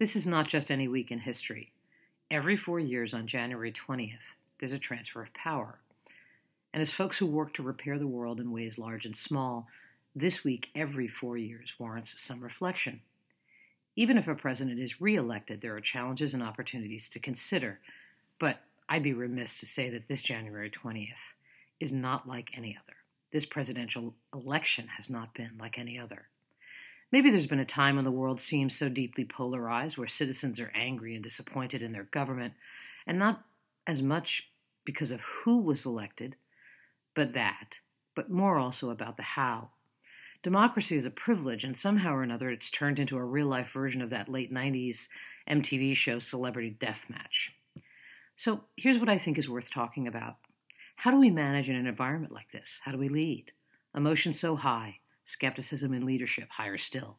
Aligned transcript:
This 0.00 0.16
is 0.16 0.24
not 0.24 0.48
just 0.48 0.70
any 0.70 0.88
week 0.88 1.10
in 1.10 1.18
history. 1.18 1.72
Every 2.30 2.56
four 2.56 2.80
years 2.80 3.12
on 3.12 3.26
January 3.26 3.70
20th, 3.70 4.32
there's 4.58 4.72
a 4.72 4.78
transfer 4.78 5.20
of 5.20 5.34
power. 5.34 5.80
And 6.72 6.80
as 6.80 6.90
folks 6.90 7.18
who 7.18 7.26
work 7.26 7.52
to 7.52 7.62
repair 7.62 7.98
the 7.98 8.06
world 8.06 8.40
in 8.40 8.50
ways 8.50 8.78
large 8.78 9.04
and 9.04 9.14
small, 9.14 9.68
this 10.16 10.42
week 10.42 10.70
every 10.74 11.06
four 11.06 11.36
years 11.36 11.74
warrants 11.78 12.18
some 12.18 12.42
reflection. 12.42 13.02
Even 13.94 14.16
if 14.16 14.26
a 14.26 14.34
president 14.34 14.80
is 14.80 15.02
reelected, 15.02 15.60
there 15.60 15.76
are 15.76 15.82
challenges 15.82 16.32
and 16.32 16.42
opportunities 16.42 17.06
to 17.10 17.18
consider. 17.18 17.78
But 18.38 18.60
I'd 18.88 19.02
be 19.02 19.12
remiss 19.12 19.60
to 19.60 19.66
say 19.66 19.90
that 19.90 20.08
this 20.08 20.22
January 20.22 20.70
20th 20.70 21.34
is 21.78 21.92
not 21.92 22.26
like 22.26 22.48
any 22.56 22.74
other. 22.82 22.96
This 23.34 23.44
presidential 23.44 24.14
election 24.32 24.88
has 24.96 25.10
not 25.10 25.34
been 25.34 25.58
like 25.60 25.78
any 25.78 25.98
other. 25.98 26.28
Maybe 27.12 27.30
there's 27.30 27.46
been 27.46 27.58
a 27.58 27.64
time 27.64 27.96
when 27.96 28.04
the 28.04 28.10
world 28.10 28.40
seems 28.40 28.76
so 28.76 28.88
deeply 28.88 29.24
polarized 29.24 29.98
where 29.98 30.08
citizens 30.08 30.60
are 30.60 30.72
angry 30.74 31.14
and 31.14 31.24
disappointed 31.24 31.82
in 31.82 31.92
their 31.92 32.04
government, 32.04 32.54
and 33.06 33.18
not 33.18 33.44
as 33.86 34.00
much 34.00 34.44
because 34.84 35.10
of 35.10 35.20
who 35.20 35.58
was 35.58 35.84
elected, 35.84 36.36
but 37.14 37.32
that, 37.34 37.80
but 38.14 38.30
more 38.30 38.58
also 38.58 38.90
about 38.90 39.16
the 39.16 39.22
how. 39.22 39.70
Democracy 40.42 40.96
is 40.96 41.04
a 41.04 41.10
privilege, 41.10 41.64
and 41.64 41.76
somehow 41.76 42.14
or 42.14 42.22
another 42.22 42.48
it's 42.48 42.70
turned 42.70 42.98
into 42.98 43.16
a 43.16 43.24
real 43.24 43.46
life 43.46 43.70
version 43.72 44.00
of 44.00 44.10
that 44.10 44.28
late 44.28 44.52
90s 44.52 45.08
MTV 45.48 45.94
show 45.96 46.18
Celebrity 46.18 46.76
Deathmatch. 46.80 47.50
So 48.36 48.60
here's 48.76 48.98
what 48.98 49.08
I 49.08 49.18
think 49.18 49.36
is 49.36 49.48
worth 49.48 49.70
talking 49.70 50.06
about. 50.06 50.36
How 50.96 51.10
do 51.10 51.18
we 51.18 51.30
manage 51.30 51.68
in 51.68 51.76
an 51.76 51.86
environment 51.86 52.32
like 52.32 52.52
this? 52.52 52.78
How 52.84 52.92
do 52.92 52.98
we 52.98 53.08
lead? 53.08 53.52
Emotion 53.94 54.32
so 54.32 54.56
high, 54.56 55.00
skepticism 55.30 55.94
in 55.94 56.04
leadership 56.04 56.48
higher 56.50 56.78
still. 56.78 57.18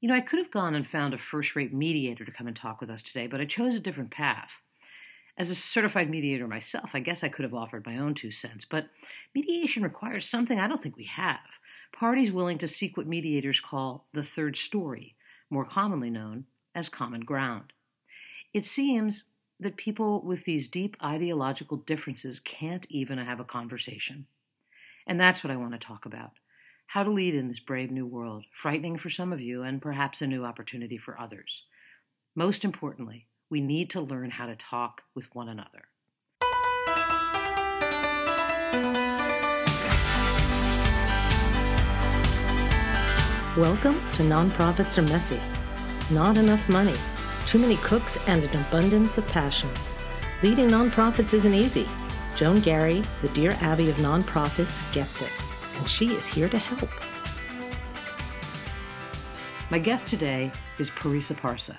You 0.00 0.08
know, 0.08 0.14
I 0.14 0.20
could 0.20 0.38
have 0.38 0.50
gone 0.50 0.74
and 0.74 0.86
found 0.86 1.14
a 1.14 1.18
first 1.18 1.56
rate 1.56 1.72
mediator 1.72 2.24
to 2.24 2.32
come 2.32 2.46
and 2.46 2.56
talk 2.56 2.80
with 2.80 2.90
us 2.90 3.02
today, 3.02 3.26
but 3.26 3.40
I 3.40 3.44
chose 3.44 3.74
a 3.74 3.80
different 3.80 4.10
path. 4.10 4.62
As 5.38 5.50
a 5.50 5.54
certified 5.54 6.08
mediator 6.08 6.46
myself, 6.46 6.90
I 6.94 7.00
guess 7.00 7.22
I 7.22 7.28
could 7.28 7.44
have 7.44 7.54
offered 7.54 7.84
my 7.86 7.98
own 7.98 8.14
two 8.14 8.30
cents, 8.30 8.64
but 8.64 8.88
mediation 9.34 9.82
requires 9.82 10.28
something 10.28 10.58
I 10.58 10.66
don't 10.66 10.82
think 10.82 10.96
we 10.96 11.04
have 11.04 11.38
parties 11.92 12.30
willing 12.30 12.58
to 12.58 12.68
seek 12.68 12.96
what 12.96 13.06
mediators 13.06 13.60
call 13.60 14.06
the 14.12 14.22
third 14.22 14.56
story, 14.56 15.14
more 15.50 15.64
commonly 15.64 16.10
known 16.10 16.44
as 16.74 16.88
common 16.88 17.22
ground. 17.22 17.72
It 18.52 18.66
seems 18.66 19.24
that 19.58 19.76
people 19.76 20.22
with 20.22 20.44
these 20.44 20.68
deep 20.68 20.96
ideological 21.02 21.78
differences 21.78 22.40
can't 22.40 22.86
even 22.90 23.18
have 23.18 23.40
a 23.40 23.44
conversation. 23.44 24.26
And 25.06 25.18
that's 25.18 25.42
what 25.42 25.50
I 25.50 25.56
want 25.56 25.72
to 25.72 25.78
talk 25.78 26.04
about 26.04 26.32
how 26.86 27.02
to 27.02 27.10
lead 27.10 27.34
in 27.34 27.48
this 27.48 27.58
brave 27.58 27.90
new 27.90 28.06
world, 28.06 28.44
frightening 28.62 28.96
for 28.96 29.10
some 29.10 29.32
of 29.32 29.40
you 29.40 29.62
and 29.62 29.82
perhaps 29.82 30.22
a 30.22 30.26
new 30.26 30.44
opportunity 30.44 30.96
for 30.96 31.20
others. 31.20 31.64
Most 32.34 32.64
importantly, 32.64 33.26
we 33.50 33.60
need 33.60 33.90
to 33.90 34.00
learn 34.00 34.30
how 34.30 34.46
to 34.46 34.54
talk 34.54 35.02
with 35.14 35.34
one 35.34 35.48
another. 35.48 35.88
Welcome 43.56 43.98
to 44.12 44.22
Nonprofits 44.22 44.98
Are 44.98 45.02
Messy. 45.02 45.40
Not 46.10 46.36
enough 46.36 46.68
money, 46.68 46.94
too 47.46 47.58
many 47.58 47.76
cooks, 47.76 48.16
and 48.28 48.44
an 48.44 48.60
abundance 48.60 49.18
of 49.18 49.26
passion. 49.28 49.70
Leading 50.42 50.68
nonprofits 50.68 51.34
isn't 51.34 51.54
easy. 51.54 51.88
Joan 52.36 52.60
Garry, 52.60 53.02
the 53.22 53.28
Dear 53.30 53.56
Abby 53.60 53.88
of 53.88 53.96
nonprofits, 53.96 54.92
gets 54.92 55.22
it 55.22 55.32
and 55.76 55.88
she 55.88 56.08
is 56.08 56.26
here 56.26 56.48
to 56.48 56.58
help. 56.58 56.90
My 59.70 59.78
guest 59.78 60.08
today 60.08 60.52
is 60.78 60.90
Parisa 60.90 61.34
Parsa. 61.34 61.78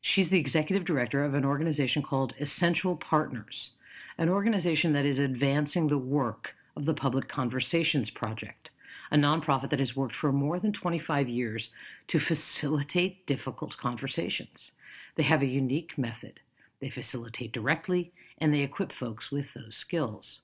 She's 0.00 0.30
the 0.30 0.38
executive 0.38 0.84
director 0.84 1.24
of 1.24 1.34
an 1.34 1.44
organization 1.44 2.02
called 2.02 2.34
Essential 2.40 2.96
Partners, 2.96 3.70
an 4.18 4.28
organization 4.28 4.92
that 4.92 5.06
is 5.06 5.18
advancing 5.18 5.88
the 5.88 5.98
work 5.98 6.54
of 6.76 6.84
the 6.86 6.94
Public 6.94 7.28
Conversations 7.28 8.10
Project, 8.10 8.70
a 9.10 9.16
nonprofit 9.16 9.70
that 9.70 9.78
has 9.78 9.96
worked 9.96 10.14
for 10.14 10.32
more 10.32 10.58
than 10.58 10.72
25 10.72 11.28
years 11.28 11.68
to 12.08 12.20
facilitate 12.20 13.26
difficult 13.26 13.76
conversations. 13.76 14.70
They 15.16 15.24
have 15.24 15.42
a 15.42 15.46
unique 15.46 15.98
method. 15.98 16.40
They 16.80 16.90
facilitate 16.90 17.52
directly 17.52 18.12
and 18.38 18.54
they 18.54 18.60
equip 18.60 18.92
folks 18.92 19.30
with 19.30 19.52
those 19.54 19.76
skills. 19.76 20.40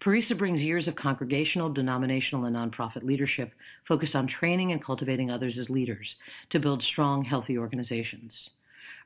Parisa 0.00 0.36
brings 0.36 0.62
years 0.62 0.88
of 0.88 0.96
congregational, 0.96 1.72
denominational, 1.72 2.44
and 2.44 2.56
nonprofit 2.56 3.02
leadership 3.02 3.52
focused 3.84 4.16
on 4.16 4.26
training 4.26 4.72
and 4.72 4.82
cultivating 4.82 5.30
others 5.30 5.58
as 5.58 5.70
leaders 5.70 6.16
to 6.50 6.60
build 6.60 6.82
strong, 6.82 7.24
healthy 7.24 7.56
organizations. 7.56 8.50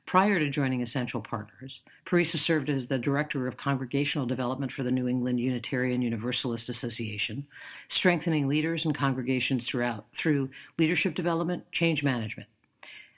Prior 0.05 0.39
to 0.39 0.49
joining 0.49 0.81
Essential 0.81 1.21
Partners, 1.21 1.81
Parisa 2.05 2.37
served 2.37 2.69
as 2.69 2.87
the 2.87 2.97
Director 2.97 3.45
of 3.45 3.57
Congregational 3.57 4.25
Development 4.25 4.71
for 4.71 4.81
the 4.81 4.91
New 4.91 5.07
England 5.07 5.39
Unitarian 5.39 6.01
Universalist 6.01 6.67
Association, 6.67 7.45
strengthening 7.89 8.47
leaders 8.47 8.85
and 8.85 8.95
congregations 8.95 9.67
throughout 9.67 10.05
through 10.15 10.49
leadership 10.79 11.13
development, 11.13 11.71
change 11.71 12.03
management. 12.03 12.49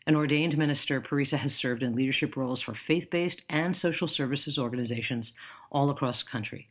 An 0.06 0.16
ordained 0.16 0.58
minister, 0.58 1.00
Parisa 1.00 1.38
has 1.38 1.56
served 1.56 1.84
in 1.84 1.96
leadership 1.96 2.36
roles 2.36 2.60
for 2.62 2.74
faith 2.74 3.10
based 3.10 3.42
and 3.48 3.78
social 3.78 4.08
services 4.08 4.58
organizations 4.58 5.32
all 5.72 5.90
across 5.90 6.24
the 6.24 6.30
country. 6.30 6.68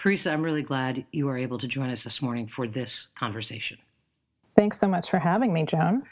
Parisa, 0.00 0.32
I'm 0.32 0.42
really 0.42 0.62
glad 0.62 1.04
you 1.12 1.28
are 1.28 1.36
able 1.36 1.58
to 1.58 1.68
join 1.68 1.90
us 1.90 2.04
this 2.04 2.22
morning 2.22 2.46
for 2.46 2.66
this 2.66 3.08
conversation. 3.18 3.76
Thanks 4.56 4.78
so 4.78 4.88
much 4.88 5.10
for 5.10 5.18
having 5.18 5.52
me, 5.52 5.66
Joan. 5.66 6.04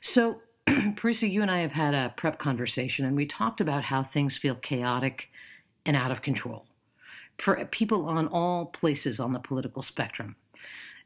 So, 0.00 0.40
Parisa, 0.66 1.30
you 1.30 1.42
and 1.42 1.50
I 1.50 1.58
have 1.58 1.72
had 1.72 1.92
a 1.92 2.14
prep 2.16 2.38
conversation, 2.38 3.04
and 3.04 3.14
we 3.14 3.26
talked 3.26 3.60
about 3.60 3.84
how 3.84 4.02
things 4.02 4.38
feel 4.38 4.54
chaotic 4.54 5.28
and 5.84 5.94
out 5.94 6.10
of 6.10 6.22
control 6.22 6.64
for 7.38 7.62
people 7.66 8.06
on 8.06 8.28
all 8.28 8.64
places 8.64 9.20
on 9.20 9.34
the 9.34 9.38
political 9.38 9.82
spectrum. 9.82 10.36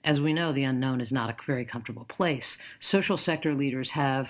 As 0.04 0.20
we 0.20 0.32
know, 0.32 0.52
the 0.52 0.62
unknown 0.62 1.00
is 1.00 1.10
not 1.10 1.30
a 1.30 1.42
very 1.44 1.64
comfortable 1.64 2.04
place. 2.04 2.56
Social 2.78 3.18
sector 3.18 3.52
leaders 3.52 3.90
have, 3.90 4.28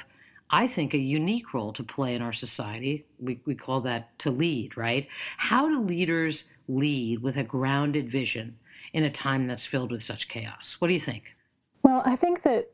I 0.48 0.66
think, 0.66 0.94
a 0.94 0.98
unique 0.98 1.52
role 1.52 1.74
to 1.74 1.82
play 1.82 2.14
in 2.14 2.22
our 2.22 2.32
society. 2.32 3.04
We, 3.20 3.40
we 3.44 3.54
call 3.54 3.82
that 3.82 4.18
to 4.20 4.30
lead, 4.30 4.78
right? 4.78 5.06
How 5.36 5.68
do 5.68 5.82
leaders 5.82 6.44
lead 6.68 7.22
with 7.22 7.36
a 7.36 7.44
grounded 7.44 8.10
vision 8.10 8.56
in 8.92 9.04
a 9.04 9.10
time 9.10 9.46
that's 9.46 9.64
filled 9.64 9.90
with 9.90 10.02
such 10.02 10.28
chaos? 10.28 10.76
What 10.78 10.88
do 10.88 10.94
you 10.94 11.00
think? 11.00 11.34
Well, 11.82 12.02
I 12.04 12.16
think 12.16 12.42
that 12.42 12.70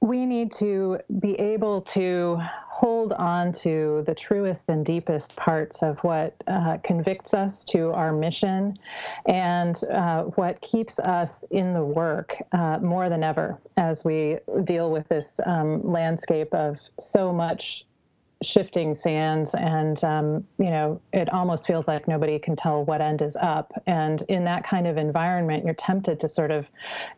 we 0.00 0.26
need 0.26 0.52
to 0.52 0.98
be 1.20 1.34
able 1.34 1.82
to 1.82 2.38
hold 2.68 3.12
on 3.14 3.52
to 3.52 4.04
the 4.06 4.14
truest 4.14 4.68
and 4.68 4.86
deepest 4.86 5.34
parts 5.34 5.82
of 5.82 5.98
what 5.98 6.32
uh, 6.46 6.76
convicts 6.84 7.34
us 7.34 7.64
to 7.64 7.90
our 7.90 8.12
mission 8.12 8.78
and 9.26 9.82
uh, 9.92 10.22
what 10.36 10.60
keeps 10.60 11.00
us 11.00 11.44
in 11.50 11.74
the 11.74 11.82
work 11.82 12.36
uh, 12.52 12.78
more 12.78 13.08
than 13.08 13.24
ever 13.24 13.58
as 13.76 14.04
we 14.04 14.38
deal 14.62 14.92
with 14.92 15.08
this 15.08 15.40
um, 15.44 15.82
landscape 15.82 16.54
of 16.54 16.78
so 17.00 17.32
much 17.32 17.84
shifting 18.42 18.94
sands 18.94 19.54
and 19.54 20.04
um, 20.04 20.46
you 20.58 20.70
know 20.70 21.00
it 21.12 21.32
almost 21.32 21.66
feels 21.66 21.88
like 21.88 22.06
nobody 22.06 22.38
can 22.38 22.54
tell 22.54 22.84
what 22.84 23.00
end 23.00 23.20
is 23.20 23.36
up. 23.36 23.72
And 23.86 24.22
in 24.28 24.44
that 24.44 24.64
kind 24.64 24.86
of 24.86 24.96
environment 24.96 25.64
you're 25.64 25.74
tempted 25.74 26.20
to 26.20 26.28
sort 26.28 26.50
of 26.50 26.66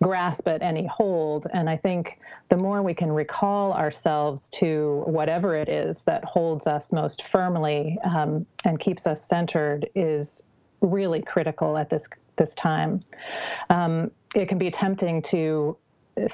grasp 0.02 0.48
at 0.48 0.62
any 0.62 0.86
hold. 0.86 1.46
And 1.52 1.68
i 1.68 1.76
think 1.76 2.18
the 2.48 2.56
more 2.56 2.82
we 2.82 2.94
can 2.94 3.12
recall 3.12 3.72
ourselves 3.72 4.48
to 4.50 5.02
whatever 5.06 5.54
it 5.54 5.68
is 5.68 6.02
that 6.04 6.24
holds 6.24 6.66
us 6.66 6.90
most 6.90 7.24
firmly 7.28 7.98
um, 8.04 8.46
and 8.64 8.80
keeps 8.80 9.06
us 9.06 9.24
centered 9.24 9.88
is 9.94 10.42
really 10.80 11.20
critical 11.20 11.76
at 11.76 11.90
this 11.90 12.08
this 12.36 12.54
time. 12.54 13.04
Um, 13.68 14.10
it 14.34 14.48
can 14.48 14.58
be 14.58 14.70
tempting 14.70 15.22
to 15.22 15.76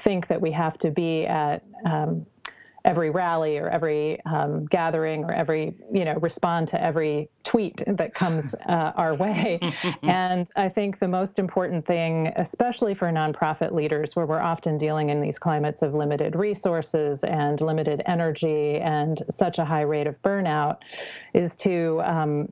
think 0.03 0.27
that 0.27 0.41
we 0.41 0.51
have 0.51 0.77
to 0.79 0.91
be 0.91 1.25
at 1.25 1.63
um, 1.85 2.25
every 2.87 3.09
rally 3.09 3.57
or 3.57 3.69
every 3.69 4.19
um, 4.25 4.65
gathering 4.67 5.25
or 5.25 5.33
every 5.33 5.75
you 5.91 6.05
know 6.05 6.15
respond 6.21 6.69
to 6.69 6.81
every 6.81 7.29
tweet 7.43 7.83
that 7.85 8.15
comes 8.15 8.55
uh, 8.69 8.93
our 8.95 9.13
way. 9.13 9.59
And 10.03 10.47
i 10.55 10.69
think 10.69 10.99
the 10.99 11.07
most 11.07 11.37
important 11.37 11.85
thing 11.85 12.31
especially 12.37 12.93
for 12.93 13.07
nonprofit 13.11 13.73
leaders 13.73 14.15
where 14.15 14.25
we're 14.25 14.41
often 14.41 14.77
dealing 14.77 15.09
in 15.09 15.19
these 15.21 15.37
climates 15.37 15.81
of 15.81 15.93
limited 15.93 16.35
resources 16.35 17.23
and 17.23 17.59
limited 17.59 18.01
energy 18.05 18.77
and 18.77 19.21
such 19.29 19.59
a 19.59 19.65
high 19.65 19.81
rate 19.81 20.07
of 20.07 20.21
burnout 20.21 20.77
is 21.33 21.55
to 21.57 22.01
um, 22.05 22.51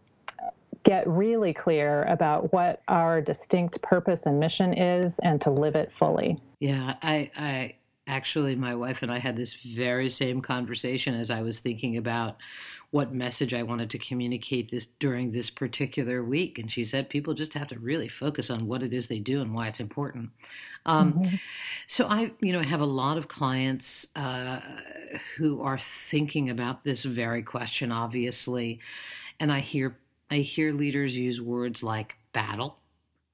get 0.84 1.08
really 1.08 1.54
clear 1.54 2.04
about 2.04 2.52
what 2.52 2.82
our 2.88 3.22
distinct 3.22 3.82
purpose 3.82 4.26
and 4.26 4.40
mission 4.40 4.74
is 4.78 5.20
and 5.20 5.42
to 5.42 5.50
live 5.50 5.76
it 5.76 5.92
fully. 5.98 6.38
Yeah 6.60 6.96
i 7.02 7.32
i 7.38 7.76
actually, 8.08 8.56
my 8.56 8.76
wife 8.76 9.00
and 9.02 9.12
I 9.12 9.20
had 9.20 9.36
this 9.36 9.54
very 9.54 10.10
same 10.10 10.42
conversation 10.42 11.16
as 11.16 11.30
I 11.30 11.42
was 11.42 11.60
thinking 11.60 11.98
about 11.98 12.38
what 12.92 13.14
message 13.14 13.54
I 13.54 13.64
wanted 13.64 13.90
to 13.92 13.98
communicate 13.98 14.72
this 14.72 14.88
during 15.00 15.32
this 15.32 15.50
particular 15.50 16.24
week. 16.24 16.60
And 16.60 16.72
she 16.72 16.86
said 16.86 17.10
people 17.10 17.34
just 17.34 17.54
have 17.54 17.68
to 17.70 17.80
really 17.80 18.08
focus 18.08 18.50
on 18.50 18.68
what 18.68 18.84
it 18.84 18.94
is 18.94 19.08
they 19.08 19.20
do 19.20 19.42
and 19.42 19.54
why 19.54 19.68
it's 19.68 19.80
important. 19.80 20.30
Um, 20.86 21.14
mm-hmm. 21.14 21.36
So 21.88 22.08
I, 22.08 22.32
you 22.40 22.54
know, 22.54 22.62
have 22.62 22.82
a 22.82 22.86
lot 22.86 23.18
of 23.18 23.28
clients 23.28 24.08
uh, 24.16 24.60
who 25.38 25.62
are 25.62 25.80
thinking 26.10 26.50
about 26.50 26.84
this 26.84 27.04
very 27.04 27.44
question, 27.44 27.92
obviously, 27.92 28.80
and 29.40 29.52
I 29.52 29.60
hear 29.60 29.98
I 30.32 30.38
hear 30.38 30.74
leaders 30.74 31.16
use 31.16 31.42
words 31.42 31.84
like 31.84 32.16
battle. 32.34 32.78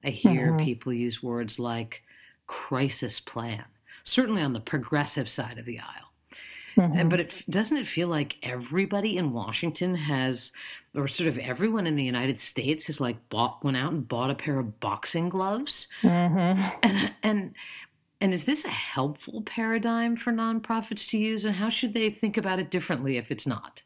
I 0.04 0.10
hear 0.10 0.48
mm-hmm. 0.48 0.64
people 0.64 0.92
use 0.92 1.22
words 1.22 1.58
like 1.58 2.02
crisis 2.46 3.20
plan. 3.20 3.64
Certainly 4.04 4.42
on 4.42 4.52
the 4.52 4.60
progressive 4.60 5.28
side 5.28 5.58
of 5.58 5.64
the 5.64 5.78
aisle. 5.78 6.12
Mm-hmm. 6.76 7.08
But 7.08 7.20
it 7.20 7.32
doesn't 7.50 7.76
it 7.76 7.86
feel 7.86 8.08
like 8.08 8.36
everybody 8.42 9.16
in 9.16 9.32
Washington 9.32 9.94
has, 9.94 10.52
or 10.94 11.06
sort 11.06 11.28
of 11.28 11.38
everyone 11.38 11.86
in 11.86 11.96
the 11.96 12.04
United 12.04 12.40
States 12.40 12.86
has 12.86 13.00
like 13.00 13.28
bought 13.28 13.62
went 13.62 13.76
out 13.76 13.92
and 13.92 14.08
bought 14.08 14.30
a 14.30 14.34
pair 14.34 14.58
of 14.58 14.80
boxing 14.80 15.28
gloves, 15.28 15.86
mm-hmm. 16.02 16.70
and 16.82 17.12
and 17.22 17.54
and 18.20 18.32
is 18.32 18.44
this 18.44 18.64
a 18.64 18.70
helpful 18.70 19.42
paradigm 19.42 20.16
for 20.16 20.32
nonprofits 20.32 21.06
to 21.08 21.18
use, 21.18 21.44
and 21.44 21.56
how 21.56 21.68
should 21.68 21.92
they 21.92 22.08
think 22.08 22.36
about 22.36 22.58
it 22.58 22.70
differently 22.70 23.18
if 23.18 23.30
it's 23.30 23.46
not? 23.46 23.82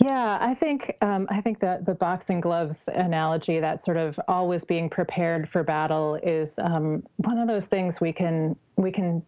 Yeah, 0.00 0.38
I 0.40 0.54
think 0.54 0.96
um, 1.02 1.26
I 1.30 1.40
think 1.40 1.60
that 1.60 1.84
the 1.84 1.94
boxing 1.94 2.40
gloves 2.40 2.78
analogy, 2.88 3.60
that 3.60 3.84
sort 3.84 3.96
of 3.96 4.18
always 4.28 4.64
being 4.64 4.88
prepared 4.88 5.48
for 5.48 5.62
battle, 5.62 6.16
is 6.22 6.58
um, 6.58 7.04
one 7.16 7.38
of 7.38 7.46
those 7.46 7.66
things 7.66 8.00
we 8.00 8.12
can 8.12 8.56
we 8.76 8.90
can 8.90 9.22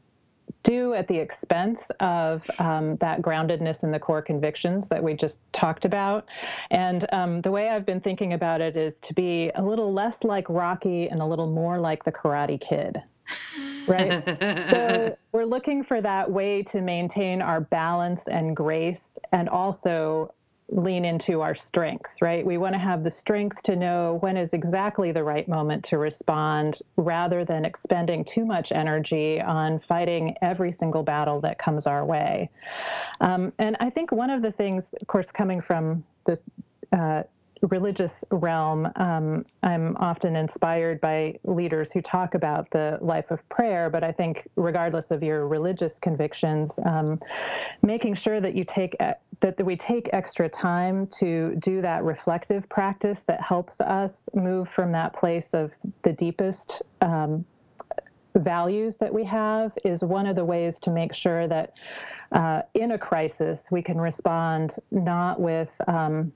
do 0.63 0.95
at 0.95 1.09
the 1.09 1.17
expense 1.17 1.91
of 2.01 2.49
um, 2.59 2.97
that 2.97 3.23
groundedness 3.23 3.83
in 3.83 3.91
the 3.91 3.99
core 3.99 4.23
convictions 4.23 4.89
that 4.89 5.03
we 5.03 5.15
just 5.15 5.39
talked 5.53 5.85
about. 5.85 6.27
And 6.71 7.07
um, 7.13 7.41
the 7.41 7.51
way 7.51 7.69
I've 7.69 7.87
been 7.87 8.01
thinking 8.01 8.33
about 8.35 8.61
it 8.61 8.77
is 8.77 8.99
to 9.01 9.15
be 9.15 9.51
a 9.55 9.63
little 9.63 9.93
less 9.93 10.25
like 10.25 10.49
Rocky 10.49 11.09
and 11.09 11.23
a 11.23 11.27
little 11.27 11.51
more 11.51 11.79
like 11.79 12.05
the 12.05 12.13
Karate 12.13 12.61
Kid. 12.61 13.03
Right. 13.87 14.23
so 14.69 15.17
we're 15.33 15.45
looking 15.45 15.83
for 15.83 16.01
that 16.01 16.31
way 16.31 16.63
to 16.65 16.81
maintain 16.81 17.41
our 17.41 17.61
balance 17.61 18.29
and 18.29 18.55
grace 18.55 19.19
and 19.33 19.49
also 19.49 20.35
lean 20.73 21.05
into 21.05 21.41
our 21.41 21.55
strength, 21.55 22.11
right? 22.21 22.45
We 22.45 22.59
want 22.59 22.75
to 22.75 22.79
have 22.79 23.03
the 23.03 23.11
strength 23.11 23.63
to 23.65 23.77
know 23.77 24.19
when 24.21 24.37
is 24.37 24.55
exactly 24.55 25.13
the 25.13 25.25
right 25.25 25.49
moment 25.49 25.85
to 25.87 25.99
respond 25.99 26.81
rather 26.97 27.45
than 27.45 27.65
expending 27.65 28.25
too 28.25 28.45
much 28.45 28.71
energy 28.73 29.41
on 29.41 29.81
fighting 29.81 30.37
every 30.43 30.73
single 30.73 31.03
battle 31.03 31.41
that 31.41 31.59
comes 31.59 31.87
our 31.87 32.05
way. 32.05 32.51
Um, 33.21 33.53
and 33.59 33.77
I 33.81 33.91
think 33.91 34.13
one 34.13 34.31
of 34.31 34.43
the 34.43 34.53
things, 34.53 34.95
of 35.01 35.07
course, 35.07 35.33
coming 35.33 35.61
from 35.61 36.05
this 36.27 36.43
uh, 36.93 37.23
religious 37.63 38.25
realm, 38.31 38.89
um, 38.97 39.45
I'm 39.63 39.97
often 39.99 40.37
inspired 40.37 41.01
by 41.01 41.39
leaders 41.45 41.93
who 41.93 42.01
talk 42.01 42.35
about 42.35 42.71
the 42.71 42.99
life 43.01 43.31
of 43.31 43.47
prayer. 43.49 43.91
But 43.91 44.03
I 44.03 44.13
think, 44.13 44.49
regardless 44.57 45.11
of 45.11 45.23
your 45.23 45.47
religious 45.47 45.99
convictions, 45.99 46.79
um, 46.85 47.21
making 47.83 48.15
sure 48.15 48.41
that 48.41 48.55
you 48.55 48.65
take 48.65 48.97
that 49.41 49.65
we 49.65 49.77
take 49.77 50.11
extra 50.13 50.49
time 50.49 51.07
to 51.07 51.55
do 51.57 51.81
that 51.83 52.05
reflective 52.05 52.69
practice 52.69 53.23
that 53.25 53.41
helps 53.41 53.81
us 53.81 54.29
move 54.35 54.69
from 54.69 54.93
that 54.93 55.15
place 55.15 55.55
of 55.55 55.73
the 56.03 56.13
deepest. 56.13 56.83
Um, 57.01 57.45
values 58.37 58.97
that 58.97 59.13
we 59.13 59.25
have 59.25 59.73
is 59.85 60.05
one 60.05 60.25
of 60.25 60.37
the 60.37 60.45
ways 60.45 60.79
to 60.79 60.91
make 60.91 61.13
sure 61.13 61.49
that 61.49 61.73
uh, 62.33 62.63
in 62.75 62.93
a 62.93 62.99
crisis 62.99 63.69
we 63.73 63.83
can 63.83 64.01
respond 64.01 64.77
not 64.93 65.41
with 65.41 65.69
um, 65.89 66.33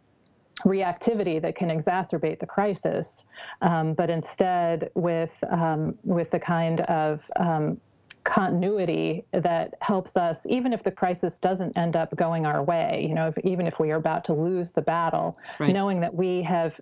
reactivity 0.64 1.40
that 1.42 1.56
can 1.56 1.68
exacerbate 1.68 2.38
the 2.38 2.46
crisis, 2.46 3.24
um, 3.62 3.94
but 3.94 4.10
instead 4.10 4.90
with 4.94 5.36
um, 5.50 5.98
with 6.04 6.30
the 6.30 6.38
kind 6.38 6.80
of 6.82 7.28
um, 7.36 7.80
continuity 8.24 9.24
that 9.32 9.74
helps 9.80 10.16
us, 10.16 10.46
even 10.48 10.72
if 10.72 10.82
the 10.82 10.90
crisis 10.90 11.38
doesn't 11.38 11.76
end 11.76 11.94
up 11.94 12.14
going 12.16 12.46
our 12.46 12.62
way. 12.62 13.04
You 13.06 13.14
know, 13.14 13.28
if, 13.28 13.44
even 13.44 13.66
if 13.66 13.78
we 13.78 13.90
are 13.90 13.96
about 13.96 14.24
to 14.26 14.32
lose 14.32 14.72
the 14.72 14.82
battle, 14.82 15.38
right. 15.58 15.72
knowing 15.72 16.00
that 16.00 16.14
we 16.14 16.42
have 16.42 16.80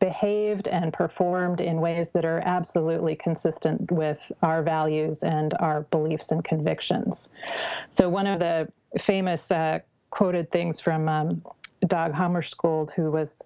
behaved 0.00 0.68
and 0.68 0.92
performed 0.92 1.60
in 1.60 1.80
ways 1.80 2.10
that 2.10 2.24
are 2.24 2.40
absolutely 2.44 3.14
consistent 3.16 3.90
with 3.92 4.18
our 4.42 4.62
values 4.62 5.22
and 5.22 5.54
our 5.60 5.82
beliefs 5.82 6.32
and 6.32 6.44
convictions. 6.44 7.28
So 7.90 8.08
one 8.08 8.26
of 8.26 8.40
the 8.40 8.68
famous 9.00 9.50
uh, 9.50 9.80
quoted 10.10 10.50
things 10.50 10.80
from 10.80 11.08
um, 11.08 11.42
Dag 11.86 12.12
Hammarskjöld, 12.12 12.90
who 12.92 13.10
was 13.10 13.42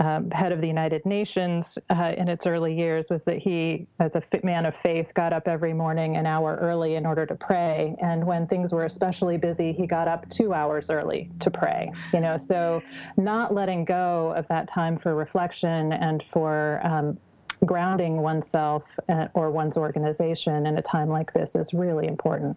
um, 0.00 0.30
head 0.30 0.52
of 0.52 0.60
the 0.60 0.66
United 0.66 1.04
Nations 1.04 1.78
uh, 1.90 2.12
in 2.16 2.28
its 2.28 2.46
early 2.46 2.74
years, 2.74 3.08
was 3.10 3.24
that 3.24 3.38
he, 3.38 3.86
as 3.98 4.16
a 4.16 4.22
man 4.42 4.66
of 4.66 4.76
faith, 4.76 5.12
got 5.14 5.32
up 5.32 5.48
every 5.48 5.72
morning 5.72 6.16
an 6.16 6.26
hour 6.26 6.58
early 6.60 6.94
in 6.94 7.04
order 7.04 7.26
to 7.26 7.34
pray. 7.34 7.96
And 8.00 8.26
when 8.26 8.46
things 8.46 8.72
were 8.72 8.84
especially 8.84 9.36
busy, 9.36 9.72
he 9.72 9.86
got 9.86 10.08
up 10.08 10.28
two 10.30 10.54
hours 10.54 10.90
early 10.90 11.30
to 11.40 11.50
pray. 11.50 11.90
You 12.12 12.20
know, 12.20 12.36
so 12.36 12.82
not 13.16 13.52
letting 13.52 13.84
go 13.84 14.32
of 14.36 14.46
that 14.48 14.70
time 14.70 14.98
for 14.98 15.14
reflection 15.14 15.92
and 15.92 16.22
for 16.32 16.80
um, 16.84 17.18
grounding 17.64 18.18
oneself 18.18 18.84
uh, 19.08 19.28
or 19.34 19.50
one's 19.50 19.76
organization 19.76 20.66
in 20.66 20.78
a 20.78 20.82
time 20.82 21.08
like 21.08 21.32
this 21.32 21.54
is 21.54 21.72
really 21.72 22.06
important. 22.06 22.56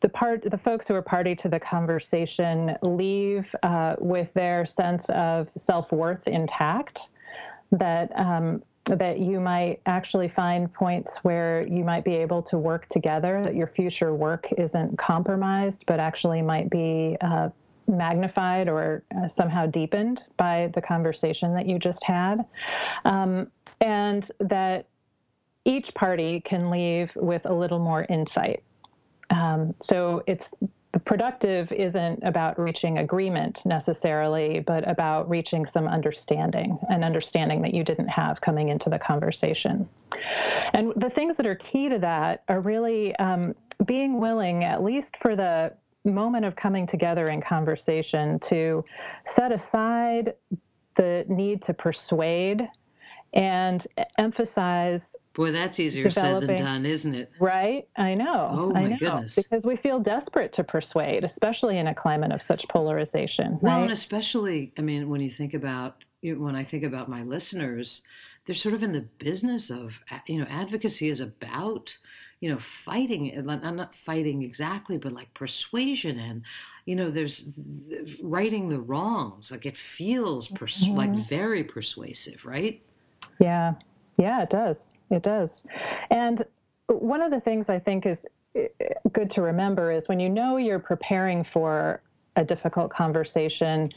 the 0.01 0.09
part 0.09 0.43
the 0.49 0.57
folks 0.57 0.87
who 0.87 0.95
are 0.95 1.01
party 1.01 1.35
to 1.35 1.49
the 1.49 1.59
conversation 1.59 2.75
leave 2.81 3.45
uh, 3.63 3.95
with 3.99 4.33
their 4.33 4.65
sense 4.65 5.07
of 5.09 5.47
self 5.57 5.91
worth 5.91 6.27
intact. 6.27 7.09
That 7.71 8.11
um, 8.17 8.63
that 8.85 9.19
you 9.19 9.39
might 9.39 9.81
actually 9.85 10.27
find 10.27 10.71
points 10.71 11.17
where 11.23 11.67
you 11.67 11.83
might 11.83 12.03
be 12.03 12.15
able 12.15 12.41
to 12.43 12.57
work 12.57 12.87
together, 12.89 13.41
that 13.43 13.55
your 13.55 13.67
future 13.67 14.13
work 14.13 14.47
isn't 14.57 14.97
compromised, 14.97 15.83
but 15.87 15.99
actually 15.99 16.41
might 16.41 16.69
be 16.69 17.17
uh, 17.21 17.49
magnified 17.87 18.69
or 18.69 19.03
uh, 19.17 19.27
somehow 19.27 19.65
deepened 19.65 20.23
by 20.37 20.71
the 20.75 20.81
conversation 20.81 21.53
that 21.55 21.65
you 21.65 21.79
just 21.79 22.03
had. 22.03 22.45
Um, 23.05 23.51
and 23.81 24.29
that 24.39 24.85
each 25.65 25.93
party 25.95 26.41
can 26.41 26.69
leave 26.69 27.11
with 27.15 27.45
a 27.45 27.53
little 27.53 27.79
more 27.79 28.05
insight. 28.07 28.63
Um, 29.31 29.73
so 29.81 30.23
it's 30.27 30.53
productive 31.03 31.71
isn't 31.71 32.23
about 32.23 32.59
reaching 32.59 32.99
agreement 32.99 33.65
necessarily, 33.65 34.59
but 34.59 34.87
about 34.87 35.29
reaching 35.29 35.65
some 35.65 35.87
understanding, 35.87 36.77
an 36.89 37.03
understanding 37.03 37.61
that 37.63 37.73
you 37.73 37.83
didn't 37.83 38.07
have 38.07 38.39
coming 38.39 38.69
into 38.69 38.89
the 38.89 38.99
conversation. 38.99 39.89
And 40.73 40.93
the 40.95 41.09
things 41.09 41.37
that 41.37 41.45
are 41.45 41.55
key 41.55 41.89
to 41.89 41.99
that 41.99 42.43
are 42.47 42.61
really 42.61 43.15
um, 43.17 43.55
being 43.85 44.19
willing, 44.19 44.63
at 44.63 44.83
least 44.83 45.17
for 45.17 45.35
the 45.35 45.73
moment 46.05 46.45
of 46.45 46.55
coming 46.55 46.87
together 46.87 47.29
in 47.29 47.41
conversation 47.41 48.39
to 48.39 48.85
set 49.25 49.51
aside 49.51 50.33
the 50.95 51.25
need 51.27 51.61
to 51.63 51.73
persuade 51.73 52.67
and 53.35 53.85
emphasize 54.17 55.15
boy 55.33 55.51
that's 55.51 55.79
easier 55.79 56.09
said 56.09 56.41
than 56.41 56.57
done 56.57 56.85
isn't 56.85 57.13
it? 57.13 57.31
Right? 57.39 57.87
I 57.97 58.13
know. 58.13 58.49
Oh 58.51 58.69
my 58.71 58.81
I 58.81 58.87
know, 58.87 58.97
goodness. 58.97 59.35
Because 59.35 59.65
we 59.65 59.75
feel 59.75 59.99
desperate 59.99 60.53
to 60.53 60.63
persuade 60.63 61.23
especially 61.23 61.77
in 61.77 61.87
a 61.87 61.95
climate 61.95 62.31
of 62.31 62.41
such 62.41 62.65
polarization 62.69 63.59
well 63.61 63.77
right? 63.77 63.83
and 63.83 63.91
especially 63.91 64.73
i 64.77 64.81
mean 64.81 65.09
when 65.09 65.21
you 65.21 65.29
think 65.29 65.53
about 65.53 66.03
when 66.23 66.55
i 66.55 66.63
think 66.63 66.83
about 66.83 67.09
my 67.09 67.23
listeners 67.23 68.01
they're 68.45 68.55
sort 68.55 68.73
of 68.73 68.83
in 68.83 68.93
the 68.93 69.05
business 69.19 69.69
of 69.69 69.93
you 70.27 70.39
know 70.39 70.47
advocacy 70.49 71.09
is 71.09 71.19
about 71.19 71.93
you 72.39 72.49
know 72.49 72.59
fighting 72.85 73.37
i'm 73.49 73.75
not 73.75 73.93
fighting 74.05 74.43
exactly 74.43 74.97
but 74.97 75.11
like 75.13 75.33
persuasion 75.33 76.19
and 76.19 76.43
you 76.85 76.95
know 76.95 77.09
there's 77.09 77.45
righting 78.21 78.69
the 78.69 78.79
wrongs. 78.79 79.51
Like 79.51 79.65
it 79.65 79.75
feels 79.97 80.47
pers- 80.47 80.83
mm-hmm. 80.83 80.95
like 80.95 81.27
very 81.27 81.63
persuasive 81.63 82.45
right 82.45 82.81
yeah, 83.45 83.73
yeah, 84.17 84.41
it 84.41 84.49
does. 84.49 84.97
It 85.11 85.21
does. 85.21 85.63
And 86.09 86.43
one 86.87 87.21
of 87.21 87.31
the 87.31 87.39
things 87.39 87.69
I 87.69 87.79
think 87.79 88.05
is 88.07 88.25
eh, 88.55 88.67
good 89.13 89.29
to 89.31 89.41
remember 89.41 89.91
is 89.91 90.07
when 90.07 90.19
you 90.19 90.29
know 90.29 90.57
you're 90.57 90.79
preparing 90.79 91.43
for 91.43 92.01
a 92.37 92.43
difficult 92.43 92.91
conversation, 92.91 93.93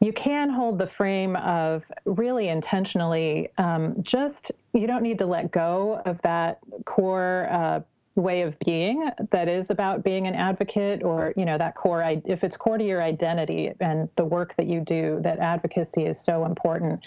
you 0.00 0.12
can 0.12 0.48
hold 0.48 0.78
the 0.78 0.86
frame 0.86 1.36
of 1.36 1.82
really 2.04 2.48
intentionally 2.48 3.50
um, 3.58 3.96
just, 4.02 4.52
you 4.72 4.86
don't 4.86 5.02
need 5.02 5.18
to 5.18 5.26
let 5.26 5.50
go 5.50 6.00
of 6.06 6.22
that 6.22 6.58
core 6.84 7.48
uh, 7.50 7.80
way 8.14 8.42
of 8.42 8.58
being 8.60 9.10
that 9.30 9.48
is 9.48 9.70
about 9.70 10.04
being 10.04 10.26
an 10.26 10.34
advocate 10.34 11.02
or 11.02 11.32
you 11.34 11.46
know 11.46 11.56
that 11.56 11.74
core 11.74 12.02
if 12.26 12.44
it's 12.44 12.58
core 12.58 12.76
to 12.76 12.84
your 12.84 13.02
identity 13.02 13.72
and 13.80 14.06
the 14.16 14.24
work 14.24 14.54
that 14.56 14.66
you 14.66 14.80
do 14.80 15.18
that 15.22 15.38
advocacy 15.38 16.04
is 16.04 16.20
so 16.20 16.44
important 16.44 17.00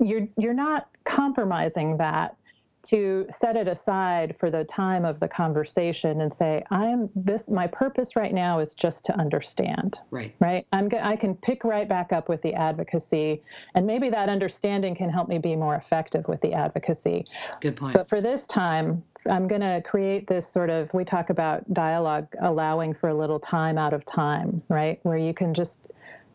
you're 0.00 0.26
you're 0.36 0.54
not 0.54 0.88
compromising 1.04 1.96
that 1.96 2.36
to 2.80 3.26
set 3.30 3.56
it 3.56 3.66
aside 3.66 4.36
for 4.38 4.50
the 4.50 4.64
time 4.64 5.04
of 5.04 5.18
the 5.18 5.26
conversation 5.28 6.20
and 6.20 6.32
say 6.32 6.62
i'm 6.70 7.10
this 7.16 7.50
my 7.50 7.66
purpose 7.66 8.14
right 8.14 8.32
now 8.32 8.60
is 8.60 8.74
just 8.74 9.04
to 9.04 9.18
understand. 9.18 9.98
Right. 10.10 10.34
Right? 10.38 10.66
I'm 10.72 10.88
i 11.02 11.16
can 11.16 11.34
pick 11.34 11.64
right 11.64 11.88
back 11.88 12.12
up 12.12 12.28
with 12.28 12.40
the 12.42 12.54
advocacy 12.54 13.42
and 13.74 13.86
maybe 13.86 14.10
that 14.10 14.28
understanding 14.28 14.94
can 14.94 15.10
help 15.10 15.28
me 15.28 15.38
be 15.38 15.56
more 15.56 15.74
effective 15.74 16.28
with 16.28 16.40
the 16.40 16.54
advocacy. 16.54 17.26
Good 17.60 17.76
point. 17.76 17.94
But 17.94 18.08
for 18.08 18.20
this 18.20 18.46
time 18.46 19.02
i'm 19.28 19.48
going 19.48 19.60
to 19.60 19.82
create 19.84 20.28
this 20.28 20.48
sort 20.48 20.70
of 20.70 20.92
we 20.94 21.04
talk 21.04 21.30
about 21.30 21.72
dialogue 21.74 22.28
allowing 22.40 22.94
for 22.94 23.08
a 23.08 23.14
little 23.14 23.40
time 23.40 23.76
out 23.76 23.92
of 23.92 24.04
time 24.06 24.62
right? 24.68 25.00
Where 25.02 25.18
you 25.18 25.34
can 25.34 25.52
just 25.52 25.80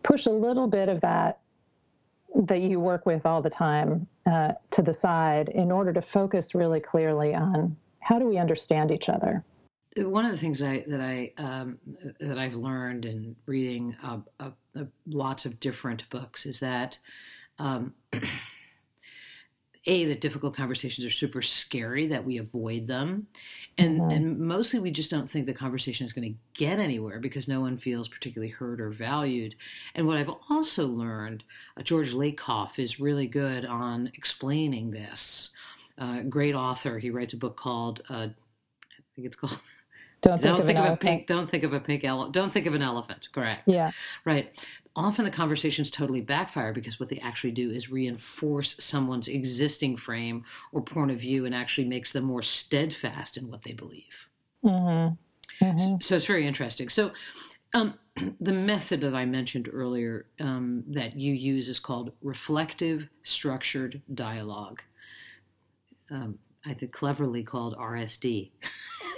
push 0.03 0.25
a 0.25 0.31
little 0.31 0.67
bit 0.67 0.89
of 0.89 0.99
that 1.01 1.39
that 2.35 2.61
you 2.61 2.79
work 2.79 3.05
with 3.05 3.25
all 3.25 3.41
the 3.41 3.49
time 3.49 4.07
uh, 4.25 4.53
to 4.71 4.81
the 4.81 4.93
side 4.93 5.49
in 5.49 5.71
order 5.71 5.93
to 5.93 6.01
focus 6.01 6.55
really 6.55 6.79
clearly 6.79 7.33
on 7.33 7.75
how 7.99 8.19
do 8.19 8.25
we 8.25 8.37
understand 8.37 8.91
each 8.91 9.09
other. 9.09 9.43
One 9.95 10.25
of 10.25 10.31
the 10.31 10.37
things 10.37 10.61
I, 10.61 10.83
that 10.87 11.01
I 11.01 11.31
um, 11.37 11.77
that 12.19 12.39
I've 12.39 12.55
learned 12.55 13.05
in 13.05 13.35
reading 13.45 13.95
uh, 14.01 14.19
uh, 14.39 14.49
lots 15.07 15.45
of 15.45 15.59
different 15.59 16.09
books 16.09 16.47
is 16.47 16.59
that 16.61 16.97
um, 17.59 17.93
a 19.85 20.05
that 20.05 20.21
difficult 20.21 20.55
conversations 20.55 21.05
are 21.05 21.11
super 21.11 21.41
scary 21.41 22.07
that 22.07 22.23
we 22.23 22.37
avoid 22.37 22.87
them. 22.87 23.27
And 23.77 23.99
mm-hmm. 23.99 24.11
and 24.11 24.39
mostly 24.39 24.79
we 24.79 24.91
just 24.91 25.09
don't 25.09 25.29
think 25.29 25.45
the 25.45 25.53
conversation 25.53 26.05
is 26.05 26.13
going 26.13 26.31
to 26.31 26.39
get 26.53 26.79
anywhere 26.79 27.19
because 27.19 27.47
no 27.47 27.59
one 27.59 27.77
feels 27.77 28.07
particularly 28.07 28.51
heard 28.51 28.79
or 28.79 28.91
valued. 28.91 29.55
And 29.95 30.07
what 30.07 30.17
i've 30.17 30.31
also 30.49 30.87
learned 30.87 31.43
uh, 31.77 31.81
george 31.81 32.13
lakoff 32.13 32.77
is 32.77 32.99
really 32.99 33.27
good 33.27 33.65
on 33.65 34.11
explaining 34.13 34.91
this. 34.91 35.49
Uh, 35.97 36.21
great 36.21 36.55
author. 36.55 36.97
He 36.97 37.11
writes 37.11 37.33
a 37.33 37.37
book 37.37 37.57
called 37.57 38.01
uh, 38.09 38.27
i 38.27 39.15
think 39.15 39.27
it's 39.27 39.35
called 39.35 39.59
don't 40.23 40.37
think, 40.37 40.47
don't 40.47 40.59
of, 40.61 40.65
think 40.65 40.79
of, 40.79 40.85
a 40.85 40.97
pink. 40.97 41.27
Don't 41.27 41.51
think 41.51 41.63
of 41.63 41.73
a 41.73 41.79
pink 41.79 42.03
elephant. 42.03 42.33
Don't 42.33 42.51
think 42.51 42.65
of 42.65 42.73
an 42.73 42.81
elephant. 42.81 43.27
Correct. 43.33 43.63
Yeah. 43.65 43.91
Right. 44.25 44.57
Often 44.95 45.25
the 45.25 45.31
conversations 45.31 45.91
totally 45.91 46.21
backfire 46.21 46.71
because 46.71 46.99
what 46.99 47.09
they 47.09 47.19
actually 47.19 47.51
do 47.51 47.71
is 47.71 47.89
reinforce 47.89 48.75
someone's 48.79 49.27
existing 49.27 49.97
frame 49.97 50.45
or 50.71 50.81
point 50.81 51.11
of 51.11 51.19
view 51.19 51.45
and 51.45 51.53
actually 51.53 51.87
makes 51.87 52.13
them 52.13 52.23
more 52.23 52.41
steadfast 52.41 53.37
in 53.37 53.49
what 53.49 53.63
they 53.63 53.73
believe. 53.73 54.27
Mm-hmm. 54.63 55.65
Mm-hmm. 55.65 55.95
So 55.99 56.15
it's 56.15 56.25
very 56.25 56.47
interesting. 56.47 56.89
So 56.89 57.11
um, 57.73 57.95
the 58.39 58.53
method 58.53 59.01
that 59.01 59.15
I 59.15 59.25
mentioned 59.25 59.69
earlier 59.71 60.27
um, 60.39 60.83
that 60.87 61.17
you 61.17 61.33
use 61.33 61.67
is 61.67 61.79
called 61.79 62.13
reflective 62.21 63.07
structured 63.23 64.01
dialogue. 64.13 64.81
Um, 66.11 66.37
I 66.65 66.73
think 66.73 66.93
cleverly 66.93 67.43
called 67.43 67.75
RSD. 67.77 68.51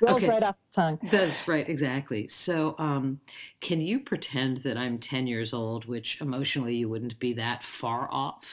Rolls 0.00 0.16
okay. 0.16 0.28
right 0.28 0.42
off 0.42 0.56
the 0.70 0.74
tongue. 0.74 0.98
That's 1.10 1.46
right, 1.46 1.68
exactly. 1.68 2.28
So, 2.28 2.74
um, 2.78 3.20
can 3.60 3.80
you 3.80 4.00
pretend 4.00 4.58
that 4.58 4.76
I'm 4.76 4.98
10 4.98 5.26
years 5.26 5.52
old, 5.52 5.84
which 5.86 6.20
emotionally 6.20 6.74
you 6.76 6.88
wouldn't 6.88 7.18
be 7.18 7.32
that 7.34 7.62
far 7.80 8.08
off? 8.10 8.44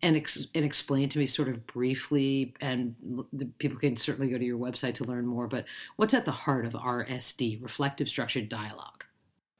And, 0.00 0.16
ex- 0.16 0.46
and 0.54 0.64
explain 0.64 1.08
to 1.08 1.18
me 1.18 1.26
sort 1.26 1.48
of 1.48 1.66
briefly, 1.66 2.54
and 2.60 2.94
people 3.58 3.78
can 3.78 3.96
certainly 3.96 4.30
go 4.30 4.38
to 4.38 4.44
your 4.44 4.58
website 4.58 4.94
to 4.96 5.04
learn 5.04 5.26
more, 5.26 5.48
but 5.48 5.64
what's 5.96 6.14
at 6.14 6.24
the 6.24 6.30
heart 6.30 6.64
of 6.64 6.74
RSD, 6.74 7.60
reflective 7.60 8.08
structured 8.08 8.48
dialogue? 8.48 9.04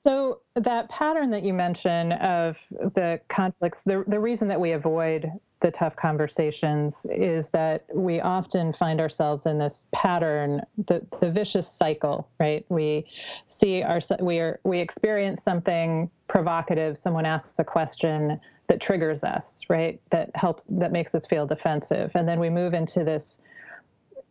So 0.01 0.41
that 0.55 0.89
pattern 0.91 1.31
that 1.33 1.43
you 1.43 1.53
mentioned 1.53 2.13
of 2.15 2.57
the 2.71 3.21
conflicts, 3.29 3.83
the, 3.83 4.05
the 4.07 4.21
reason 4.21 4.47
that 4.49 4.61
we 4.61 4.73
avoid 4.73 5.29
the 5.61 5.71
tough 5.71 5.97
conversations 5.97 7.05
is 7.11 7.49
that 7.49 7.85
we 7.93 8.21
often 8.21 8.73
find 8.73 9.01
ourselves 9.01 9.47
in 9.47 9.59
this 9.59 9.85
pattern, 9.93 10.63
the, 10.87 11.05
the 11.21 11.31
vicious 11.31 11.69
cycle, 11.71 12.29
right? 12.39 12.65
We 12.69 13.07
see 13.49 13.83
our, 13.83 14.01
we 14.21 14.39
are, 14.39 14.61
we 14.65 14.79
experience 14.79 15.43
something 15.43 16.11
provocative. 16.29 16.97
Someone 16.97 17.27
asks 17.27 17.59
a 17.59 17.65
question 17.65 18.41
that 18.69 18.81
triggers 18.81 19.25
us, 19.25 19.63
right? 19.69 20.01
That 20.11 20.31
helps, 20.35 20.67
that 20.71 20.93
makes 20.93 21.15
us 21.15 21.27
feel 21.27 21.47
defensive. 21.47 22.13
And 22.15 22.29
then 22.29 22.39
we 22.39 22.51
move 22.51 22.75
into 22.75 23.03
this 23.03 23.41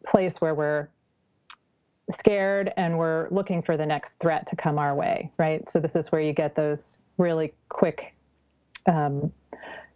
place 0.05 0.39
where 0.39 0.55
we're 0.55 0.87
scared 2.11 2.71
and 2.77 2.97
we're 2.97 3.27
looking 3.31 3.61
for 3.61 3.75
the 3.75 3.85
next 3.85 4.17
threat 4.19 4.47
to 4.47 4.55
come 4.55 4.79
our 4.79 4.95
way, 4.95 5.29
right? 5.37 5.69
So 5.69 5.79
this 5.79 5.95
is 5.95 6.11
where 6.11 6.21
you 6.21 6.31
get 6.31 6.55
those 6.55 6.99
really 7.17 7.53
quick 7.67 8.15
um, 8.85 9.31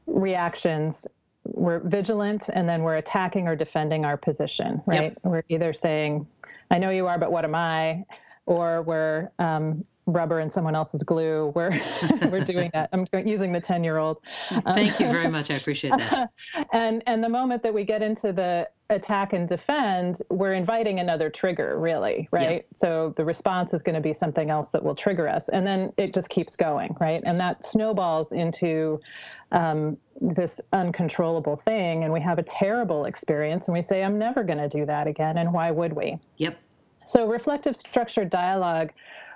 reactions. 0.08 1.08
We're 1.44 1.80
vigilant 1.80 2.50
and 2.54 2.68
then 2.68 2.84
we're 2.84 2.98
attacking 2.98 3.48
or 3.48 3.56
defending 3.56 4.06
our 4.06 4.18
position, 4.18 4.82
right? 4.86 5.02
Yep. 5.02 5.18
We're 5.24 5.44
either 5.50 5.74
saying, 5.74 6.28
I 6.70 6.78
know 6.78 6.90
you 6.90 7.08
are, 7.08 7.18
but 7.18 7.32
what 7.32 7.46
am 7.46 7.56
I? 7.56 8.06
Or 8.46 8.82
we're 8.84 9.30
um, 9.40 9.84
rubber 10.06 10.40
and 10.40 10.52
someone 10.52 10.76
else's 10.76 11.04
glue. 11.04 11.52
We're 11.56 11.80
we're 12.30 12.44
doing 12.44 12.70
that. 12.74 12.90
I'm 12.94 13.08
using 13.26 13.52
the 13.52 13.62
10 13.62 13.84
year 13.84 13.98
old. 13.98 14.18
Thank 14.64 15.00
you 15.00 15.08
very 15.08 15.28
much. 15.28 15.52
I 15.52 15.56
appreciate 15.56 15.98
that. 15.98 16.30
and 16.74 17.04
and 17.08 17.24
the 17.24 17.30
moment 17.30 17.64
that 17.64 17.74
we 17.74 17.84
get 17.84 18.02
into 18.02 18.32
the 18.34 18.68
attack 18.92 19.34
and 19.34 19.48
defend, 19.48 20.22
we're 20.30 20.54
inviting 20.54 21.00
another 21.00 21.30
trigger, 21.30 21.80
really, 21.80 22.28
right? 22.32 22.66
Yeah. 22.70 22.78
So 22.78 23.14
the 23.18 23.26
response 23.26 23.74
is 23.74 23.82
going 23.82 23.96
to 23.96 24.02
be 24.02 24.14
something 24.14 24.50
else 24.50 24.70
that 24.70 24.84
will 24.84 24.96
trigger 24.96 25.28
us, 25.28 25.50
and 25.50 25.66
then 25.66 25.92
it 25.98 26.14
just 26.14 26.30
keeps 26.30 26.56
going, 26.56 26.96
right? 27.00 27.22
And 27.26 27.40
that 27.40 27.66
snowballs 27.66 28.32
into 28.32 29.00
um, 29.52 29.98
this 30.20 30.62
uncontrollable 30.74 31.58
thing, 31.58 32.04
and 32.04 32.14
we 32.14 32.22
have 32.22 32.40
a 32.40 32.44
terrible 32.44 33.06
experience, 33.06 33.68
and 33.68 33.74
we 33.74 33.82
say, 33.82 34.04
"I'm 34.04 34.18
never 34.18 34.44
going 34.44 34.60
to 34.60 34.70
do 34.70 34.86
that 34.86 35.08
again," 35.08 35.38
and 35.38 35.52
why 35.52 35.72
would 35.72 35.94
we? 35.94 36.18
Yep. 36.38 36.58
So 37.08 37.28
reflective 37.28 37.76
structured 37.76 38.30
dialogue 38.30 38.92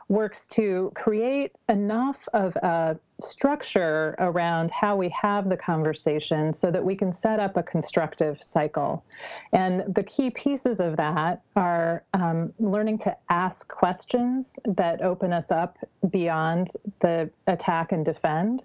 works 0.08 0.46
to 0.48 0.92
create 0.96 1.52
enough 1.68 2.28
of 2.34 2.56
a 2.58 2.98
structure 3.20 4.16
around 4.20 4.70
how 4.70 4.96
we 4.96 5.10
have 5.10 5.50
the 5.50 5.58
conversation 5.58 6.54
so 6.54 6.70
that 6.70 6.84
we 6.84 6.96
can 6.96 7.12
set 7.12 7.40
up 7.40 7.58
a 7.58 7.64
constructive 7.64 8.42
cycle. 8.44 9.04
And 9.52 9.84
the 9.96 10.04
key 10.04 10.30
pieces 10.30 10.80
of 10.80 10.96
that 10.98 11.42
are 11.56 12.04
um, 12.14 12.54
learning 12.60 13.00
to 13.00 13.18
ask 13.30 13.68
questions 13.68 14.60
that 14.66 15.02
open 15.02 15.34
us 15.34 15.50
up 15.50 15.78
beyond 16.10 16.70
the 17.00 17.30
attack 17.48 17.92
and 17.92 18.06
defend, 18.06 18.64